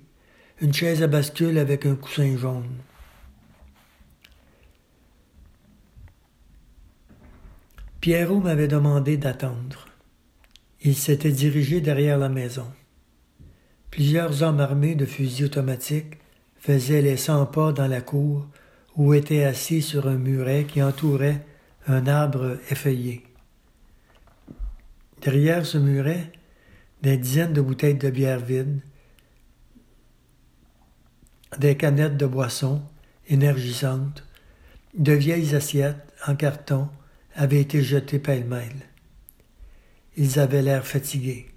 une 0.61 0.73
chaise 0.73 1.03
à 1.03 1.07
bascule 1.07 1.57
avec 1.57 1.85
un 1.85 1.95
coussin 1.95 2.37
jaune. 2.37 2.77
Pierrot 7.99 8.39
m'avait 8.39 8.69
demandé 8.69 9.17
d'attendre. 9.17 9.87
Il 10.81 10.95
s'était 10.95 11.31
dirigé 11.31 11.81
derrière 11.81 12.17
la 12.17 12.29
maison. 12.29 12.71
Plusieurs 13.91 14.41
hommes 14.43 14.61
armés 14.61 14.95
de 14.95 15.05
fusils 15.05 15.45
automatiques 15.45 16.17
faisaient 16.57 17.01
les 17.01 17.17
cent 17.17 17.45
pas 17.45 17.73
dans 17.73 17.87
la 17.87 18.01
cour 18.01 18.47
ou 18.95 19.13
étaient 19.13 19.43
assis 19.43 19.81
sur 19.81 20.07
un 20.07 20.17
muret 20.17 20.65
qui 20.65 20.81
entourait 20.81 21.45
un 21.85 22.07
arbre 22.07 22.57
effeuillé. 22.69 23.23
Derrière 25.21 25.65
ce 25.65 25.77
muret, 25.77 26.31
des 27.01 27.17
dizaines 27.17 27.53
de 27.53 27.61
bouteilles 27.61 27.95
de 27.95 28.09
bière 28.09 28.39
vides, 28.39 28.81
des 31.57 31.75
canettes 31.75 32.17
de 32.17 32.25
boissons 32.25 32.81
énergisantes, 33.27 34.25
de 34.93 35.13
vieilles 35.13 35.55
assiettes 35.55 36.13
en 36.27 36.35
carton 36.35 36.89
avaient 37.35 37.61
été 37.61 37.81
jetées 37.81 38.19
pêle-mêle. 38.19 38.87
Ils 40.17 40.39
avaient 40.39 40.61
l'air 40.61 40.85
fatigués. 40.85 41.47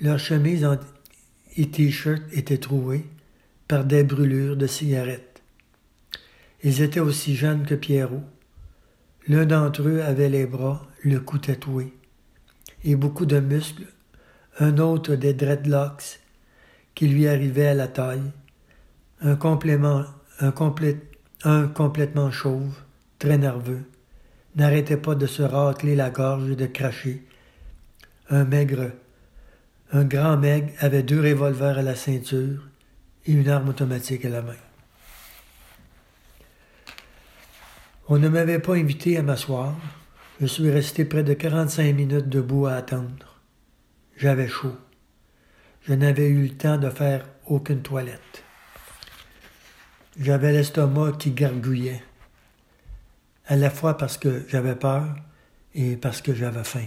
Leurs 0.00 0.18
chemises 0.18 0.66
et 1.56 1.70
t-shirts 1.70 2.22
étaient 2.32 2.58
troués 2.58 3.06
par 3.68 3.84
des 3.84 4.02
brûlures 4.02 4.56
de 4.56 4.66
cigarettes. 4.66 5.42
Ils 6.62 6.82
étaient 6.82 7.00
aussi 7.00 7.36
jeunes 7.36 7.66
que 7.66 7.74
Pierrot. 7.74 8.22
L'un 9.28 9.46
d'entre 9.46 9.82
eux 9.82 10.02
avait 10.02 10.28
les 10.28 10.46
bras, 10.46 10.88
le 11.02 11.20
cou 11.20 11.38
tatoué, 11.38 11.92
et 12.84 12.96
beaucoup 12.96 13.26
de 13.26 13.38
muscles, 13.38 13.86
un 14.60 14.78
autre 14.78 15.16
des 15.16 15.34
dreadlocks 15.34 16.20
qui 16.94 17.08
lui 17.08 17.26
arrivaient 17.26 17.68
à 17.68 17.74
la 17.74 17.88
taille, 17.88 18.30
un 19.20 19.34
complément, 19.34 20.04
un, 20.38 20.52
complètement 21.68 22.30
chauve, 22.30 22.74
très 23.18 23.38
nerveux, 23.38 23.82
n'arrêtait 24.54 24.96
pas 24.96 25.16
de 25.16 25.26
se 25.26 25.42
racler 25.42 25.96
la 25.96 26.10
gorge 26.10 26.50
et 26.50 26.56
de 26.56 26.66
cracher, 26.66 27.26
un 28.28 28.44
maigre 28.44 28.92
un 29.92 30.04
grand 30.04 30.36
meg 30.36 30.72
avait 30.78 31.02
deux 31.02 31.20
revolvers 31.20 31.78
à 31.78 31.82
la 31.82 31.96
ceinture 31.96 32.62
et 33.26 33.32
une 33.32 33.48
arme 33.48 33.70
automatique 33.70 34.24
à 34.24 34.28
la 34.28 34.40
main. 34.40 34.54
On 38.08 38.18
ne 38.18 38.28
m'avait 38.28 38.60
pas 38.60 38.76
invité 38.76 39.16
à 39.16 39.22
m'asseoir. 39.22 39.74
Je 40.40 40.46
suis 40.46 40.70
resté 40.70 41.04
près 41.04 41.24
de 41.24 41.34
45 41.34 41.92
minutes 41.92 42.28
debout 42.28 42.66
à 42.66 42.74
attendre. 42.74 43.29
J'avais 44.20 44.48
chaud. 44.48 44.76
Je 45.80 45.94
n'avais 45.94 46.28
eu 46.28 46.42
le 46.42 46.54
temps 46.54 46.76
de 46.76 46.90
faire 46.90 47.26
aucune 47.46 47.80
toilette. 47.80 48.44
J'avais 50.18 50.52
l'estomac 50.52 51.12
qui 51.12 51.30
gargouillait, 51.30 52.02
à 53.46 53.56
la 53.56 53.70
fois 53.70 53.96
parce 53.96 54.18
que 54.18 54.44
j'avais 54.48 54.76
peur 54.76 55.16
et 55.74 55.96
parce 55.96 56.20
que 56.20 56.34
j'avais 56.34 56.64
faim. 56.64 56.84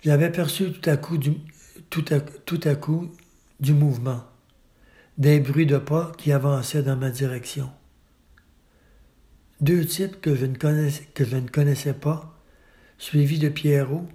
J'avais 0.00 0.32
perçu 0.32 0.72
tout 0.72 0.88
à 0.88 0.96
coup 0.96 1.18
du, 1.18 1.34
tout 1.90 2.06
coup 2.80 3.12
du 3.60 3.74
mouvement, 3.74 4.24
des 5.18 5.40
bruits 5.40 5.66
de 5.66 5.76
pas 5.76 6.10
qui 6.16 6.32
avançaient 6.32 6.82
dans 6.82 6.96
ma 6.96 7.10
direction. 7.10 7.70
Deux 9.60 9.84
types 9.84 10.22
que 10.22 10.34
je 10.34 10.46
ne 10.46 11.48
connaissais 11.48 11.92
pas, 11.92 12.34
suivis 12.96 13.38
de 13.38 13.50
Pierrot, 13.50 14.08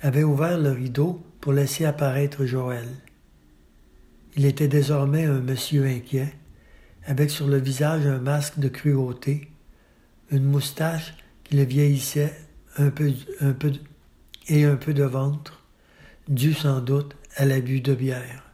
avaient 0.00 0.24
ouvert 0.24 0.58
le 0.58 0.70
rideau 0.70 1.22
pour 1.40 1.52
laisser 1.52 1.84
apparaître 1.84 2.46
Joël. 2.46 2.88
Il 4.36 4.44
était 4.44 4.68
désormais 4.68 5.24
un 5.24 5.40
monsieur 5.40 5.84
inquiet, 5.84 6.34
avec 7.04 7.30
sur 7.30 7.48
le 7.48 7.58
visage 7.58 8.06
un 8.06 8.18
masque 8.18 8.58
de 8.58 8.68
cruauté, 8.68 9.50
une 10.30 10.44
moustache 10.44 11.14
qui 11.44 11.56
le 11.56 11.64
vieillissait 11.64 12.34
un 12.76 12.90
peu, 12.90 13.12
et 14.48 14.64
un 14.64 14.76
peu 14.76 14.94
de 14.94 15.04
ventre, 15.04 15.64
dû 16.28 16.54
sans 16.54 16.80
doute 16.80 17.16
à 17.36 17.44
l'abus 17.44 17.80
de 17.80 17.94
bière. 17.94 18.44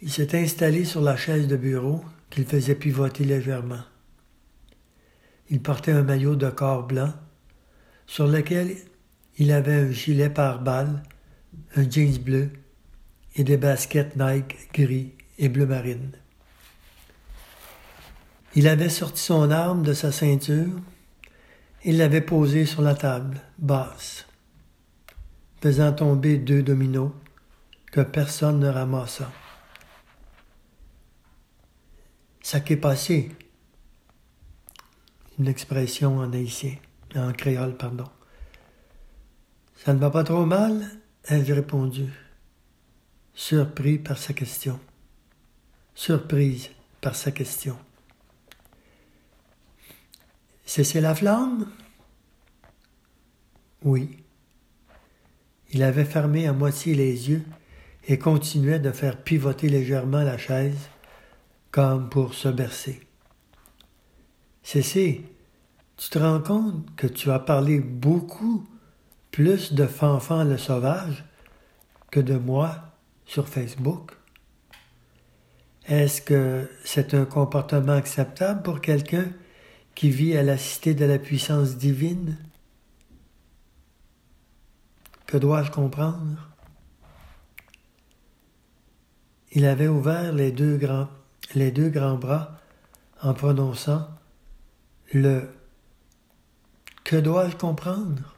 Il 0.00 0.10
s'est 0.10 0.38
installé 0.38 0.84
sur 0.84 1.00
la 1.00 1.16
chaise 1.16 1.48
de 1.48 1.56
bureau 1.56 2.04
qu'il 2.30 2.44
faisait 2.44 2.74
pivoter 2.74 3.24
légèrement. 3.24 3.84
Il 5.50 5.62
portait 5.62 5.92
un 5.92 6.02
maillot 6.02 6.36
de 6.36 6.50
corps 6.50 6.86
blanc, 6.86 7.12
sur 8.06 8.26
lequel 8.26 8.76
il 9.38 9.52
avait 9.52 9.74
un 9.74 9.90
gilet 9.90 10.30
pare-balles, 10.30 11.02
un 11.76 11.88
jeans 11.88 12.18
bleu 12.18 12.50
et 13.36 13.44
des 13.44 13.56
baskets 13.56 14.16
Nike 14.16 14.72
gris 14.72 15.12
et 15.38 15.48
bleu 15.48 15.66
marine. 15.66 16.12
Il 18.54 18.68
avait 18.68 18.88
sorti 18.88 19.20
son 19.20 19.50
arme 19.50 19.82
de 19.82 19.92
sa 19.92 20.12
ceinture 20.12 20.70
il 21.86 21.98
l'avait 21.98 22.22
posé 22.22 22.64
sur 22.64 22.80
la 22.80 22.94
table, 22.94 23.42
basse, 23.58 24.26
faisant 25.60 25.92
tomber 25.92 26.38
deux 26.38 26.62
dominos 26.62 27.12
que 27.92 28.00
personne 28.00 28.58
ne 28.58 28.68
ramassa. 28.68 29.30
Ça 32.40 32.60
qu'est 32.60 32.78
passé. 32.78 33.30
Une 35.38 35.46
expression 35.46 36.18
en 36.18 36.32
haïtien, 36.32 36.76
en 37.16 37.32
créole, 37.32 37.76
pardon. 37.76 38.08
Ça 39.76 39.92
ne 39.92 39.98
va 39.98 40.10
pas 40.10 40.24
trop 40.24 40.46
mal? 40.46 40.88
ai-je 41.28 41.52
répondu, 41.54 42.12
surpris 43.34 43.98
par 43.98 44.18
sa 44.18 44.34
question. 44.34 44.78
Surprise 45.94 46.70
par 47.00 47.14
sa 47.14 47.30
question. 47.30 47.78
Cessez 50.66 51.00
la 51.00 51.14
flamme? 51.14 51.70
Oui. 53.82 54.18
Il 55.72 55.82
avait 55.82 56.04
fermé 56.04 56.46
à 56.46 56.52
moitié 56.52 56.94
les 56.94 57.30
yeux 57.30 57.44
et 58.06 58.18
continuait 58.18 58.78
de 58.78 58.90
faire 58.90 59.22
pivoter 59.22 59.68
légèrement 59.68 60.22
la 60.22 60.38
chaise, 60.38 60.88
comme 61.70 62.08
pour 62.08 62.34
se 62.34 62.48
bercer. 62.48 63.06
Cessez, 64.62 65.24
tu 65.96 66.08
te 66.10 66.18
rends 66.18 66.40
compte 66.40 66.94
que 66.96 67.06
tu 67.06 67.30
as 67.30 67.38
parlé 67.38 67.80
beaucoup 67.80 68.66
plus 69.30 69.72
de 69.72 69.86
Fanfan 69.86 70.44
le 70.44 70.58
sauvage 70.58 71.24
que 72.10 72.20
de 72.20 72.36
moi 72.36 72.76
sur 73.26 73.48
Facebook? 73.48 74.12
Est-ce 75.86 76.22
que 76.22 76.70
c'est 76.84 77.14
un 77.14 77.24
comportement 77.24 77.92
acceptable 77.92 78.62
pour 78.62 78.80
quelqu'un 78.80 79.26
qui 79.94 80.10
vit 80.10 80.36
à 80.36 80.42
la 80.42 80.56
cité 80.56 80.94
de 80.94 81.04
la 81.04 81.18
puissance 81.18 81.76
divine? 81.76 82.36
Que 85.26 85.36
dois-je 85.36 85.70
comprendre? 85.70 86.48
Il 89.52 89.66
avait 89.66 89.88
ouvert 89.88 90.32
les 90.32 90.52
deux 90.52 90.76
grands, 90.76 91.08
les 91.54 91.70
deux 91.70 91.88
grands 91.88 92.16
bras 92.16 92.60
en 93.22 93.34
prononçant 93.34 94.08
le 95.12 95.48
Que 97.04 97.16
dois-je 97.16 97.56
comprendre? 97.56 98.34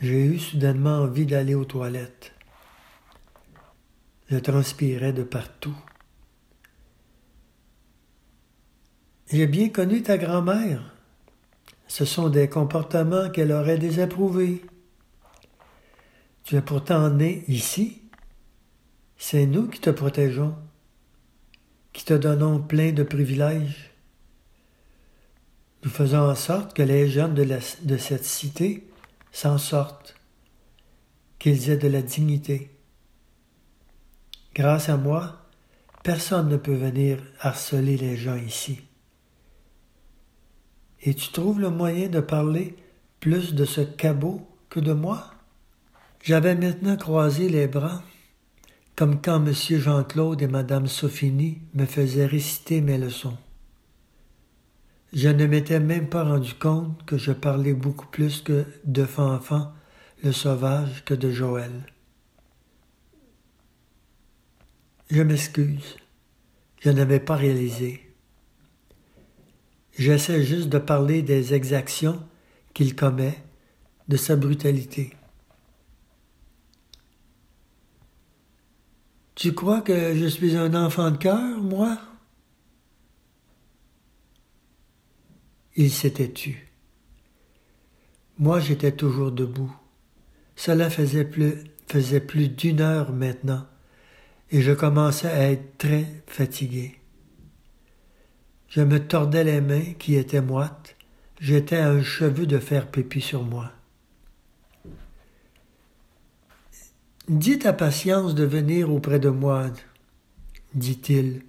J'ai 0.00 0.24
eu 0.24 0.38
soudainement 0.38 1.02
envie 1.02 1.26
d'aller 1.26 1.54
aux 1.54 1.66
toilettes. 1.66 2.32
Je 4.30 4.38
transpirais 4.38 5.12
de 5.12 5.22
partout. 5.22 5.76
J'ai 9.30 9.46
bien 9.46 9.68
connu 9.68 10.02
ta 10.02 10.16
grand-mère. 10.16 10.94
Ce 11.88 12.06
sont 12.06 12.30
des 12.30 12.48
comportements 12.48 13.28
qu'elle 13.28 13.52
aurait 13.52 13.78
désapprouvés. 13.78 14.64
Tu 16.44 16.56
es 16.56 16.62
pourtant 16.62 17.10
né 17.10 17.44
ici. 17.48 18.00
C'est 19.18 19.44
nous 19.44 19.68
qui 19.68 19.80
te 19.80 19.90
protégeons, 19.90 20.56
qui 21.92 22.04
te 22.04 22.14
donnons 22.14 22.60
plein 22.60 22.92
de 22.92 23.02
privilèges. 23.02 23.93
Nous 25.84 25.90
faisons 25.90 26.30
en 26.30 26.34
sorte 26.34 26.74
que 26.74 26.82
les 26.82 27.10
jeunes 27.10 27.34
de, 27.34 27.96
cette 27.98 28.24
cité 28.24 28.88
s'en 29.32 29.58
sortent, 29.58 30.14
qu'ils 31.38 31.68
aient 31.68 31.76
de 31.76 31.88
la 31.88 32.00
dignité. 32.00 32.70
Grâce 34.54 34.88
à 34.88 34.96
moi, 34.96 35.42
personne 36.02 36.48
ne 36.48 36.56
peut 36.56 36.74
venir 36.74 37.18
harceler 37.38 37.98
les 37.98 38.16
gens 38.16 38.36
ici. 38.36 38.80
Et 41.02 41.12
tu 41.12 41.30
trouves 41.32 41.60
le 41.60 41.68
moyen 41.68 42.08
de 42.08 42.20
parler 42.20 42.76
plus 43.20 43.54
de 43.54 43.66
ce 43.66 43.82
cabot 43.82 44.48
que 44.70 44.80
de 44.80 44.94
moi? 44.94 45.34
J'avais 46.22 46.54
maintenant 46.54 46.96
croisé 46.96 47.50
les 47.50 47.66
bras, 47.66 48.02
comme 48.96 49.20
quand 49.20 49.44
M. 49.44 49.52
Jean-Claude 49.52 50.40
et 50.40 50.46
Mme 50.46 50.86
Sophiny 50.86 51.58
me 51.74 51.84
faisaient 51.84 52.24
réciter 52.24 52.80
mes 52.80 52.96
leçons. 52.96 53.36
Je 55.14 55.28
ne 55.28 55.46
m'étais 55.46 55.78
même 55.78 56.08
pas 56.08 56.24
rendu 56.24 56.54
compte 56.54 57.04
que 57.06 57.16
je 57.16 57.30
parlais 57.30 57.72
beaucoup 57.72 58.08
plus 58.08 58.42
que 58.42 58.66
de 58.84 59.04
Fanfan, 59.04 59.72
le 60.24 60.32
sauvage, 60.32 61.04
que 61.04 61.14
de 61.14 61.30
Joël. 61.30 61.86
Je 65.10 65.22
m'excuse. 65.22 65.96
Je 66.80 66.90
n'avais 66.90 67.20
pas 67.20 67.36
réalisé. 67.36 68.12
J'essaie 69.96 70.42
juste 70.42 70.68
de 70.68 70.78
parler 70.78 71.22
des 71.22 71.54
exactions 71.54 72.20
qu'il 72.74 72.96
commet, 72.96 73.40
de 74.08 74.16
sa 74.16 74.34
brutalité. 74.34 75.12
Tu 79.36 79.54
crois 79.54 79.80
que 79.80 80.16
je 80.16 80.26
suis 80.26 80.56
un 80.56 80.74
enfant 80.74 81.12
de 81.12 81.18
cœur, 81.18 81.60
moi? 81.60 81.98
Il 85.76 85.90
s'était 85.90 86.30
tu. 86.30 86.68
Moi, 88.38 88.60
j'étais 88.60 88.92
toujours 88.92 89.32
debout. 89.32 89.74
Cela 90.56 90.88
faisait 90.88 91.24
plus, 91.24 92.48
d'une 92.48 92.80
heure 92.80 93.12
maintenant 93.12 93.66
et 94.50 94.62
je 94.62 94.72
commençais 94.72 95.28
à 95.28 95.50
être 95.50 95.78
très 95.78 96.06
fatigué. 96.26 97.00
Je 98.68 98.82
me 98.82 98.98
tordais 98.98 99.42
les 99.42 99.60
mains 99.60 99.94
qui 99.98 100.14
étaient 100.14 100.40
moites, 100.40 100.96
j'étais 101.40 101.76
à 101.76 101.90
un 101.90 102.02
cheveu 102.02 102.46
de 102.46 102.58
faire 102.58 102.88
pipi 102.88 103.20
sur 103.20 103.42
moi. 103.42 103.72
Dis 107.28 107.58
ta 107.58 107.72
patience 107.72 108.34
de 108.34 108.44
venir 108.44 108.92
auprès 108.92 109.18
de 109.18 109.30
moi, 109.30 109.70
dit-il 110.74 111.42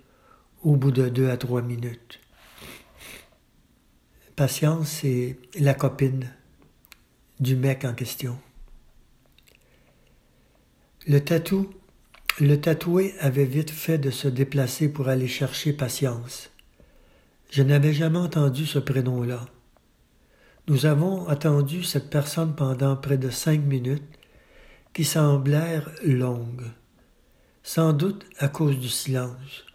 au 0.64 0.76
bout 0.76 0.92
de 0.92 1.10
deux 1.10 1.30
à 1.30 1.38
trois 1.38 1.62
minutes. 1.62 2.20
Patience, 4.36 4.90
c'est 4.90 5.38
la 5.58 5.74
copine 5.74 6.30
du 7.40 7.56
mec 7.56 7.86
en 7.86 7.94
question. 7.94 8.38
Le 11.08 11.20
tatou 11.20 11.74
le 12.42 12.60
tatoué 12.60 13.16
avait 13.22 13.46
vite 13.46 13.72
fait 13.72 13.98
de 13.98 14.12
se 14.12 14.28
déplacer 14.28 14.90
pour 14.90 15.08
aller 15.08 15.30
chercher 15.30 15.72
patience. 15.72 16.50
Je 17.50 17.64
n'avais 17.64 17.94
jamais 17.94 18.18
entendu 18.18 18.66
ce 18.66 18.78
prénom-là. 18.78 19.46
Nous 20.68 20.86
avons 20.86 21.30
attendu 21.30 21.84
cette 21.84 22.10
personne 22.10 22.56
pendant 22.56 22.98
près 22.98 23.18
de 23.18 23.30
cinq 23.30 23.62
minutes, 23.62 24.04
qui 24.92 25.06
semblèrent 25.06 25.90
longues, 26.04 26.72
sans 27.64 27.94
doute 27.94 28.26
à 28.40 28.50
cause 28.50 28.80
du 28.80 28.90
silence. 28.90 29.66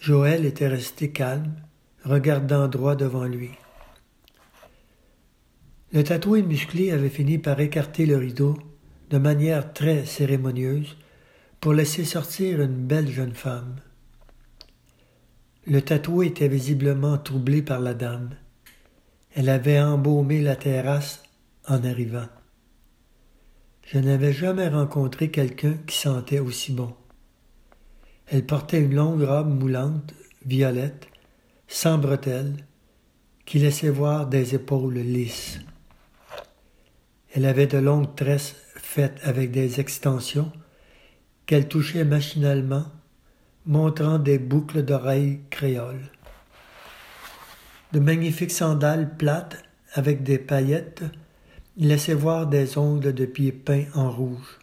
Joël 0.00 0.46
était 0.46 0.66
resté 0.66 1.12
calme, 1.12 1.54
regardant 2.06 2.68
droit 2.68 2.94
devant 2.94 3.24
lui. 3.24 3.50
Le 5.92 6.04
tatoué 6.04 6.42
musclé 6.42 6.92
avait 6.92 7.08
fini 7.08 7.38
par 7.38 7.60
écarter 7.60 8.06
le 8.06 8.16
rideau 8.16 8.56
de 9.10 9.18
manière 9.18 9.72
très 9.72 10.04
cérémonieuse 10.04 10.96
pour 11.60 11.72
laisser 11.72 12.04
sortir 12.04 12.60
une 12.60 12.86
belle 12.86 13.08
jeune 13.08 13.34
femme. 13.34 13.76
Le 15.66 15.82
tatoué 15.82 16.28
était 16.28 16.48
visiblement 16.48 17.18
troublé 17.18 17.62
par 17.62 17.80
la 17.80 17.94
dame. 17.94 18.30
Elle 19.34 19.48
avait 19.48 19.80
embaumé 19.80 20.40
la 20.40 20.56
terrasse 20.56 21.22
en 21.66 21.82
arrivant. 21.82 22.28
Je 23.82 23.98
n'avais 23.98 24.32
jamais 24.32 24.68
rencontré 24.68 25.30
quelqu'un 25.30 25.74
qui 25.86 25.96
sentait 25.96 26.38
aussi 26.40 26.72
bon. 26.72 26.94
Elle 28.26 28.44
portait 28.44 28.80
une 28.80 28.94
longue 28.94 29.22
robe 29.22 29.48
moulante, 29.48 30.14
violette, 30.44 31.08
sans 31.68 31.98
bretelles, 31.98 32.64
qui 33.44 33.58
laissait 33.58 33.90
voir 33.90 34.26
des 34.26 34.54
épaules 34.54 34.94
lisses. 34.94 35.60
Elle 37.34 37.44
avait 37.44 37.66
de 37.66 37.78
longues 37.78 38.14
tresses 38.14 38.56
faites 38.76 39.20
avec 39.22 39.50
des 39.50 39.78
extensions 39.80 40.50
qu'elle 41.46 41.68
touchait 41.68 42.04
machinalement, 42.04 42.86
montrant 43.66 44.18
des 44.18 44.38
boucles 44.38 44.82
d'oreilles 44.82 45.40
créoles. 45.50 46.10
De 47.92 48.00
magnifiques 48.00 48.50
sandales 48.50 49.16
plates 49.16 49.62
avec 49.92 50.22
des 50.22 50.38
paillettes 50.38 51.04
laissaient 51.76 52.14
voir 52.14 52.46
des 52.46 52.78
ongles 52.78 53.12
de 53.12 53.26
pieds 53.26 53.52
peints 53.52 53.86
en 53.94 54.10
rouge. 54.10 54.58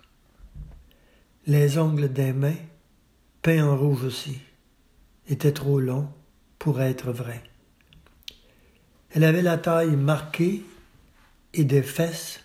Les 1.48 1.78
ongles 1.78 2.12
des 2.12 2.34
mains, 2.34 2.56
peints 3.42 3.66
en 3.66 3.78
rouge 3.78 4.04
aussi, 4.04 4.40
étaient 5.30 5.54
trop 5.54 5.80
longs 5.80 6.10
pour 6.64 6.80
être 6.80 7.12
vrais. 7.12 7.44
Elle 9.12 9.26
avait 9.26 9.42
la 9.42 9.58
taille 9.58 9.98
marquée 9.98 10.64
et 11.54 11.66
des 11.66 11.84
fesses 11.84 12.40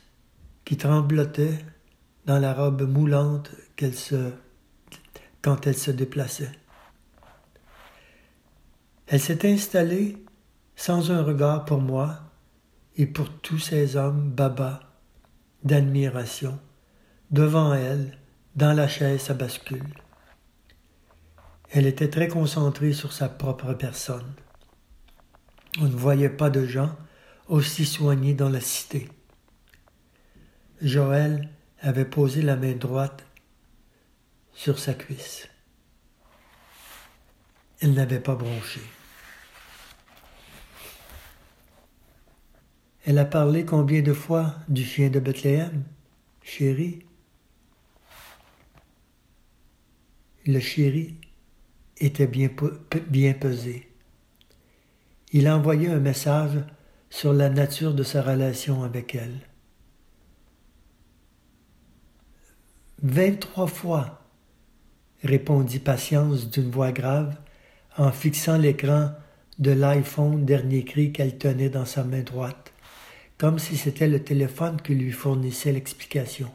qui 0.64 0.76
tremblotaient 0.76 1.64
dans 2.26 2.40
la 2.40 2.52
robe 2.52 2.82
moulante 2.82 3.52
qu'elle 3.76 3.94
se, 3.94 4.32
quand 5.40 5.68
elle 5.68 5.76
se 5.76 5.92
déplaçait. 5.92 6.50
Elle 9.06 9.20
s'est 9.20 9.48
installée 9.48 10.20
sans 10.74 11.12
un 11.12 11.22
regard 11.22 11.64
pour 11.64 11.80
moi 11.80 12.18
et 12.96 13.06
pour 13.06 13.30
tous 13.38 13.60
ces 13.60 13.94
hommes 13.94 14.32
baba 14.32 14.80
d'admiration 15.62 16.58
devant 17.30 17.72
elle 17.72 18.18
dans 18.56 18.72
la 18.72 18.88
chaise 18.88 19.30
à 19.30 19.34
bascule. 19.34 19.94
Elle 21.70 21.86
était 21.86 22.08
très 22.08 22.28
concentrée 22.28 22.92
sur 22.92 23.12
sa 23.12 23.28
propre 23.28 23.74
personne. 23.74 24.32
On 25.80 25.84
ne 25.84 25.96
voyait 25.96 26.30
pas 26.30 26.48
de 26.48 26.64
gens 26.64 26.96
aussi 27.46 27.84
soignés 27.84 28.34
dans 28.34 28.48
la 28.48 28.60
cité. 28.60 29.08
Joël 30.80 31.50
avait 31.80 32.04
posé 32.04 32.40
la 32.40 32.56
main 32.56 32.72
droite 32.72 33.26
sur 34.54 34.78
sa 34.78 34.94
cuisse. 34.94 35.48
Elle 37.80 37.92
n'avait 37.92 38.20
pas 38.20 38.34
bronché. 38.34 38.80
Elle 43.04 43.18
a 43.18 43.24
parlé 43.24 43.64
combien 43.64 44.02
de 44.02 44.12
fois 44.12 44.56
du 44.68 44.84
chien 44.84 45.10
de 45.10 45.20
Bethléem, 45.20 45.84
chéri? 46.42 47.04
Le 50.44 50.60
chéri 50.60 51.20
était 52.00 52.26
bien, 52.26 52.50
bien 53.08 53.34
pesé. 53.34 53.88
Il 55.32 55.48
envoyait 55.48 55.90
un 55.90 56.00
message 56.00 56.58
sur 57.10 57.32
la 57.32 57.48
nature 57.48 57.94
de 57.94 58.02
sa 58.02 58.22
relation 58.22 58.82
avec 58.82 59.14
elle. 59.14 59.40
Vingt-trois 63.02 63.66
fois, 63.66 64.22
répondit 65.22 65.78
Patience 65.78 66.50
d'une 66.50 66.70
voix 66.70 66.92
grave 66.92 67.36
en 67.96 68.10
fixant 68.12 68.58
l'écran 68.58 69.12
de 69.58 69.72
l'iPhone 69.72 70.44
dernier 70.44 70.84
cri 70.84 71.12
qu'elle 71.12 71.38
tenait 71.38 71.68
dans 71.68 71.84
sa 71.84 72.04
main 72.04 72.22
droite, 72.22 72.72
comme 73.36 73.58
si 73.58 73.76
c'était 73.76 74.08
le 74.08 74.22
téléphone 74.22 74.80
qui 74.80 74.94
lui 74.94 75.12
fournissait 75.12 75.72
l'explication. 75.72 76.50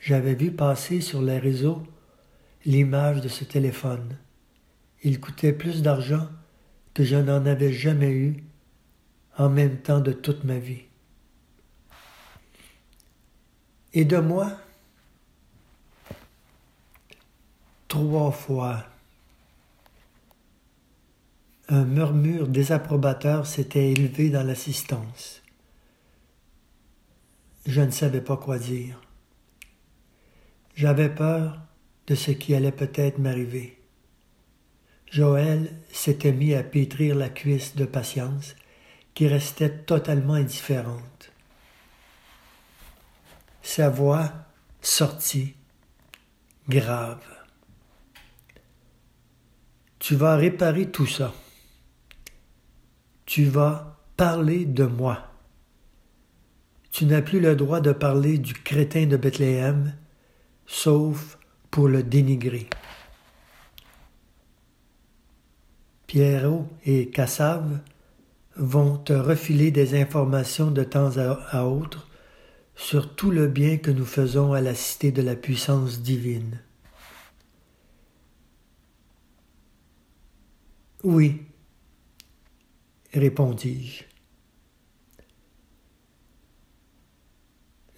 J'avais 0.00 0.34
vu 0.34 0.50
passer 0.50 1.00
sur 1.00 1.22
les 1.22 1.38
réseaux 1.38 1.82
l'image 2.64 3.20
de 3.20 3.28
ce 3.28 3.44
téléphone. 3.44 4.18
Il 5.02 5.20
coûtait 5.20 5.52
plus 5.52 5.82
d'argent 5.82 6.28
que 6.94 7.04
je 7.04 7.16
n'en 7.16 7.44
avais 7.46 7.72
jamais 7.72 8.10
eu 8.10 8.44
en 9.36 9.48
même 9.48 9.78
temps 9.78 10.00
de 10.00 10.12
toute 10.12 10.44
ma 10.44 10.58
vie. 10.58 10.84
Et 13.92 14.04
de 14.04 14.18
moi, 14.18 14.52
trois 17.88 18.32
fois. 18.32 18.84
Un 21.68 21.84
murmure 21.84 22.48
désapprobateur 22.48 23.46
s'était 23.46 23.92
élevé 23.92 24.30
dans 24.30 24.42
l'assistance. 24.42 25.42
Je 27.66 27.80
ne 27.80 27.90
savais 27.90 28.20
pas 28.20 28.36
quoi 28.36 28.58
dire. 28.58 29.00
J'avais 30.74 31.08
peur 31.08 31.63
de 32.06 32.14
ce 32.14 32.30
qui 32.30 32.54
allait 32.54 32.72
peut-être 32.72 33.18
m'arriver. 33.18 33.78
Joël 35.10 35.70
s'était 35.92 36.32
mis 36.32 36.54
à 36.54 36.62
pétrir 36.62 37.14
la 37.14 37.28
cuisse 37.28 37.76
de 37.76 37.84
patience, 37.84 38.56
qui 39.14 39.28
restait 39.28 39.70
totalement 39.70 40.34
indifférente. 40.34 41.30
Sa 43.62 43.88
voix 43.88 44.32
sortit, 44.82 45.54
grave. 46.68 47.24
Tu 50.00 50.16
vas 50.16 50.36
réparer 50.36 50.90
tout 50.90 51.06
ça. 51.06 51.32
Tu 53.24 53.44
vas 53.44 54.00
parler 54.16 54.66
de 54.66 54.84
moi. 54.84 55.30
Tu 56.90 57.06
n'as 57.06 57.22
plus 57.22 57.40
le 57.40 57.56
droit 57.56 57.80
de 57.80 57.92
parler 57.92 58.38
du 58.38 58.52
crétin 58.52 59.06
de 59.06 59.16
Bethléem, 59.16 59.96
sauf 60.66 61.38
pour 61.74 61.88
le 61.88 62.04
dénigrer. 62.04 62.68
Pierrot 66.06 66.68
et 66.86 67.10
Cassave 67.10 67.80
vont 68.54 68.96
te 68.96 69.12
refiler 69.12 69.72
des 69.72 70.00
informations 70.00 70.70
de 70.70 70.84
temps 70.84 71.16
à 71.18 71.64
autre 71.64 72.06
sur 72.76 73.16
tout 73.16 73.32
le 73.32 73.48
bien 73.48 73.78
que 73.78 73.90
nous 73.90 74.04
faisons 74.04 74.52
à 74.52 74.60
la 74.60 74.76
cité 74.76 75.10
de 75.10 75.20
la 75.20 75.34
puissance 75.34 76.00
divine. 76.00 76.60
Oui, 81.02 81.42
répondis-je. 83.12 84.04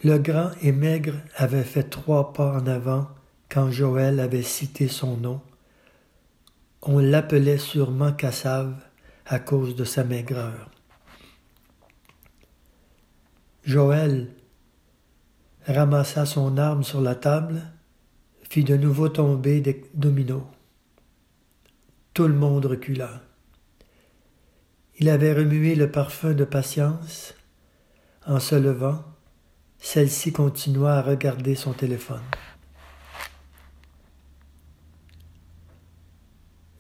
Le 0.03 0.17
grand 0.17 0.53
et 0.63 0.73
maigre 0.73 1.17
avait 1.35 1.63
fait 1.63 1.91
trois 1.91 2.33
pas 2.33 2.59
en 2.59 2.67
avant 2.67 3.07
quand 3.49 3.71
Joël 3.71 4.21
avait 4.21 4.43
cité 4.43 4.89
son 4.89 5.17
nom. 5.17 5.41
On 6.83 6.99
l'appelait 6.99 7.59
sûrement 7.59 8.13
Cassave 8.13 8.75
à 9.27 9.39
cause 9.39 9.75
de 9.75 9.85
sa 9.85 10.05
maigreur. 10.05 10.71
Joël 13.65 14.29
ramassa 15.67 16.27
son 16.27 16.57
arme 16.57 16.85
sur 16.85 17.01
la 17.01 17.17
table, 17.17 17.63
fit 18.49 18.63
de 18.63 18.77
nouveau 18.77 19.09
tomber 19.09 19.61
des 19.61 19.85
dominos. 19.95 20.45
Tout 22.15 22.29
le 22.29 22.35
monde 22.35 22.67
recula. 22.67 23.23
Il 24.99 25.09
avait 25.09 25.35
remué 25.35 25.75
le 25.75 25.91
parfum 25.91 26.33
de 26.33 26.45
patience. 26.45 27.35
En 28.27 28.41
se 28.41 28.55
levant, 28.55 29.05
celle-ci 29.79 30.33
continua 30.33 30.95
à 30.95 31.03
regarder 31.03 31.55
son 31.55 31.73
téléphone. 31.73 32.23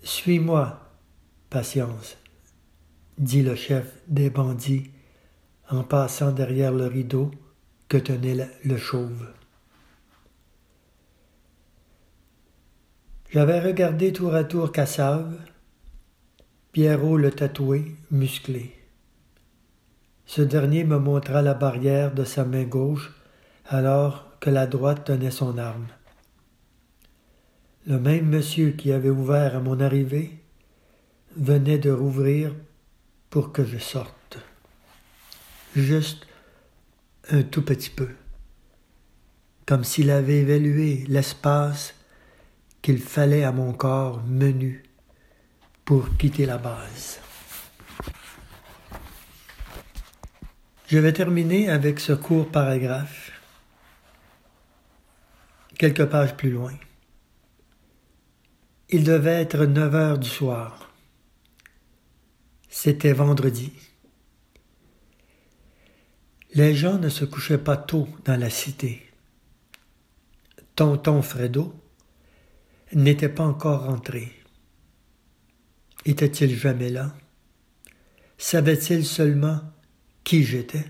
Suis-moi, 0.06 0.78
patience, 1.50 2.16
dit 3.18 3.42
le 3.42 3.56
chef 3.56 3.92
des 4.06 4.30
bandits 4.30 4.92
en 5.68 5.82
passant 5.82 6.30
derrière 6.30 6.70
le 6.70 6.86
rideau 6.86 7.32
que 7.88 7.96
tenait 7.96 8.48
le 8.64 8.76
chauve. 8.76 9.26
J'avais 13.32 13.58
regardé 13.58 14.12
tour 14.12 14.36
à 14.36 14.44
tour 14.44 14.70
Cassave, 14.70 15.40
Pierrot 16.70 17.16
le 17.16 17.32
tatoué, 17.32 17.96
musclé. 18.12 18.76
Ce 20.24 20.40
dernier 20.40 20.84
me 20.84 20.98
montra 21.00 21.42
la 21.42 21.54
barrière 21.54 22.14
de 22.14 22.22
sa 22.22 22.44
main 22.44 22.62
gauche 22.62 23.12
alors 23.64 24.38
que 24.38 24.50
la 24.50 24.68
droite 24.68 25.04
tenait 25.04 25.32
son 25.32 25.58
arme. 25.58 25.88
Le 27.86 28.00
même 28.00 28.26
monsieur 28.26 28.72
qui 28.72 28.90
avait 28.90 29.10
ouvert 29.10 29.54
à 29.54 29.60
mon 29.60 29.78
arrivée 29.78 30.40
venait 31.36 31.78
de 31.78 31.92
rouvrir 31.92 32.52
pour 33.30 33.52
que 33.52 33.64
je 33.64 33.78
sorte. 33.78 34.38
Juste 35.76 36.26
un 37.30 37.44
tout 37.44 37.62
petit 37.62 37.90
peu, 37.90 38.08
comme 39.66 39.84
s'il 39.84 40.10
avait 40.10 40.38
évalué 40.38 41.04
l'espace 41.06 41.94
qu'il 42.82 42.98
fallait 42.98 43.44
à 43.44 43.52
mon 43.52 43.72
corps 43.72 44.20
menu 44.26 44.82
pour 45.84 46.16
quitter 46.16 46.44
la 46.44 46.58
base. 46.58 47.20
Je 50.88 50.98
vais 50.98 51.12
terminer 51.12 51.70
avec 51.70 52.00
ce 52.00 52.14
court 52.14 52.50
paragraphe, 52.50 53.30
quelques 55.78 56.06
pages 56.06 56.36
plus 56.36 56.50
loin. 56.50 56.72
Il 58.88 59.02
devait 59.02 59.42
être 59.42 59.64
neuf 59.64 59.94
heures 59.94 60.18
du 60.18 60.28
soir. 60.28 60.92
C'était 62.68 63.12
vendredi. 63.12 63.72
Les 66.54 66.74
gens 66.74 66.98
ne 66.98 67.08
se 67.08 67.24
couchaient 67.24 67.58
pas 67.58 67.76
tôt 67.76 68.08
dans 68.24 68.38
la 68.38 68.48
cité. 68.48 69.10
Tonton 70.76 71.20
Fredo 71.20 71.74
n'était 72.92 73.28
pas 73.28 73.44
encore 73.44 73.86
rentré. 73.86 74.32
Était-il 76.04 76.56
jamais 76.56 76.90
là? 76.90 77.16
Savait-il 78.38 79.04
seulement 79.04 79.62
qui 80.22 80.44
j'étais? 80.44 80.84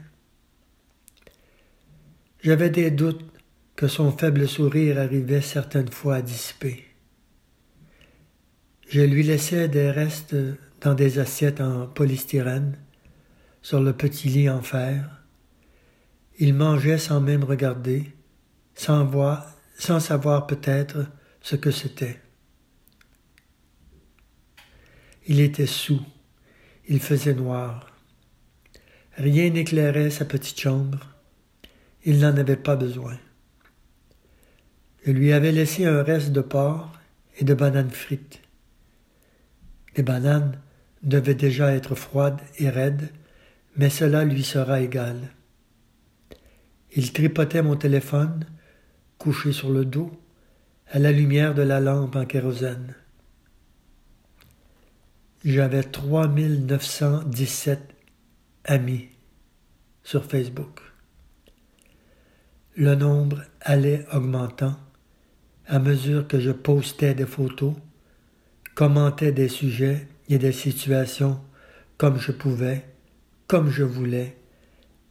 J'avais 2.43 2.71
des 2.71 2.91
doutes 2.91 3.25
que 3.75 3.89
son 3.89 4.13
faible 4.13 4.47
sourire 4.47 4.99
arrivait 4.99 5.41
certaines 5.41 5.91
fois 5.91 6.17
à 6.17 6.23
dissiper. 6.23 6.86
Je 8.88 9.01
lui 9.01 9.25
laissais 9.25 9.68
des 9.68 9.90
restes 9.90 10.37
dans 10.81 10.94
des 10.94 11.18
assiettes 11.18 11.61
en 11.61 11.88
polystyrène, 11.88 12.79
sur 13.61 13.81
le 13.81 13.92
petit 13.92 14.29
lit 14.29 14.49
en 14.49 14.62
fer. 14.62 15.22
Il 16.38 16.55
mangeait 16.55 16.99
sans 16.99 17.20
même 17.20 17.42
regarder, 17.42 18.14
sans 18.75 19.05
voir, 19.05 19.57
sans 19.77 19.99
savoir 19.99 20.46
peut-être 20.46 21.07
ce 21.40 21.57
que 21.57 21.72
c'était. 21.72 22.20
Il 25.27 25.40
était 25.40 25.66
sous, 25.66 26.03
il 26.87 27.01
faisait 27.01 27.35
noir. 27.35 27.90
Rien 29.16 29.51
n'éclairait 29.51 30.11
sa 30.11 30.25
petite 30.25 30.61
chambre. 30.61 31.01
Il 32.05 32.20
n'en 32.20 32.37
avait 32.37 32.57
pas 32.57 32.77
besoin. 32.77 33.18
Je 35.05 35.11
lui 35.11 35.33
avais 35.33 35.51
laissé 35.51 35.87
un 35.87 36.05
reste 36.05 36.31
de 36.31 36.40
porc 36.40 36.92
et 37.38 37.44
de 37.44 37.55
bananes 37.55 37.90
frites. 37.90 38.46
Les 39.97 40.03
bananes 40.03 40.59
devaient 41.03 41.35
déjà 41.35 41.75
être 41.75 41.95
froides 41.95 42.41
et 42.59 42.69
raides, 42.69 43.11
mais 43.77 43.91
cela 43.91 44.25
lui 44.25 44.43
sera 44.43 44.81
égal. 44.81 45.17
Il 46.95 47.13
tripotait 47.13 47.63
mon 47.63 47.77
téléphone, 47.77 48.47
couché 49.19 49.53
sur 49.53 49.71
le 49.71 49.85
dos, 49.85 50.11
à 50.89 50.99
la 50.99 51.13
lumière 51.13 51.55
de 51.55 51.63
la 51.63 51.81
lampe 51.81 52.17
en 52.17 52.25
kérosène. 52.25 52.95
J'avais 55.45 55.83
3917 55.83 57.81
amis 58.65 59.09
sur 60.03 60.25
Facebook. 60.25 60.81
Le 62.77 62.95
nombre 62.95 63.43
allait 63.61 64.07
augmentant 64.13 64.77
à 65.67 65.79
mesure 65.79 66.29
que 66.29 66.39
je 66.39 66.51
postais 66.51 67.15
des 67.15 67.27
photos, 67.27 67.75
commentais 68.77 69.33
des 69.33 69.49
sujets 69.49 70.07
et 70.29 70.39
des 70.39 70.53
situations 70.53 71.41
comme 71.97 72.19
je 72.21 72.31
pouvais, 72.31 72.85
comme 73.47 73.71
je 73.71 73.83
voulais, 73.83 74.37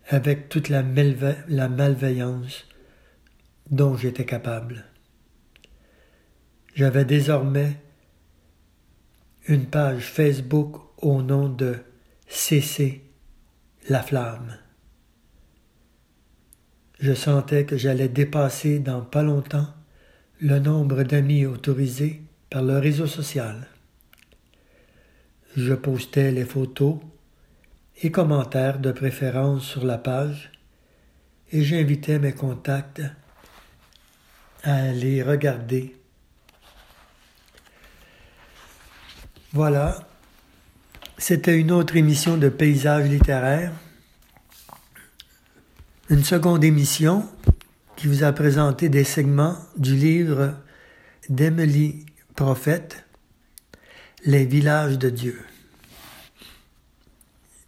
avec 0.07 0.49
toute 0.49 0.69
la, 0.69 0.83
la 1.47 1.67
malveillance 1.67 2.67
dont 3.71 3.97
j'étais 3.97 4.23
capable. 4.23 4.85
J'avais 6.75 7.05
désormais 7.05 7.81
une 9.47 9.65
page 9.65 10.11
Facebook 10.11 10.77
au 11.01 11.23
nom 11.23 11.49
de 11.49 11.77
CC 12.27 13.01
La 13.89 14.03
Flamme. 14.03 14.59
Je 16.99 17.13
sentais 17.13 17.65
que 17.65 17.77
j'allais 17.77 18.09
dépasser 18.09 18.77
dans 18.77 19.01
pas 19.01 19.23
longtemps 19.23 19.73
le 20.39 20.59
nombre 20.59 21.01
d'amis 21.01 21.47
autorisés 21.47 22.24
le 22.61 22.79
réseau 22.79 23.07
social. 23.07 23.67
Je 25.55 25.73
postais 25.73 26.31
les 26.31 26.45
photos 26.45 26.97
et 28.01 28.11
commentaires 28.11 28.79
de 28.79 28.91
préférence 28.91 29.63
sur 29.63 29.85
la 29.85 29.97
page 29.97 30.51
et 31.51 31.63
j'invitais 31.63 32.19
mes 32.19 32.33
contacts 32.33 33.01
à 34.63 34.91
les 34.91 35.23
regarder. 35.23 35.95
Voilà, 39.53 40.05
c'était 41.17 41.57
une 41.57 41.71
autre 41.71 41.95
émission 41.95 42.35
de 42.35 42.49
Paysage 42.49 43.07
littéraire, 43.07 43.71
une 46.09 46.23
seconde 46.23 46.63
émission 46.63 47.25
qui 47.95 48.07
vous 48.07 48.23
a 48.23 48.33
présenté 48.33 48.89
des 48.89 49.05
segments 49.05 49.55
du 49.77 49.95
livre 49.95 50.55
d'Emily 51.29 52.05
Prophète, 52.35 53.05
Les 54.25 54.43
villages 54.43 54.99
de 54.99 55.09
Dieu. 55.09 55.41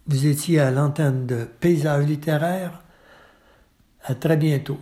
Vous 0.06 0.26
étiez 0.26 0.60
à 0.60 0.70
l'antenne 0.70 1.24
de 1.24 1.44
Paysage 1.44 2.04
littéraire. 2.04 2.82
À 4.04 4.14
très 4.14 4.36
bientôt. 4.36 4.78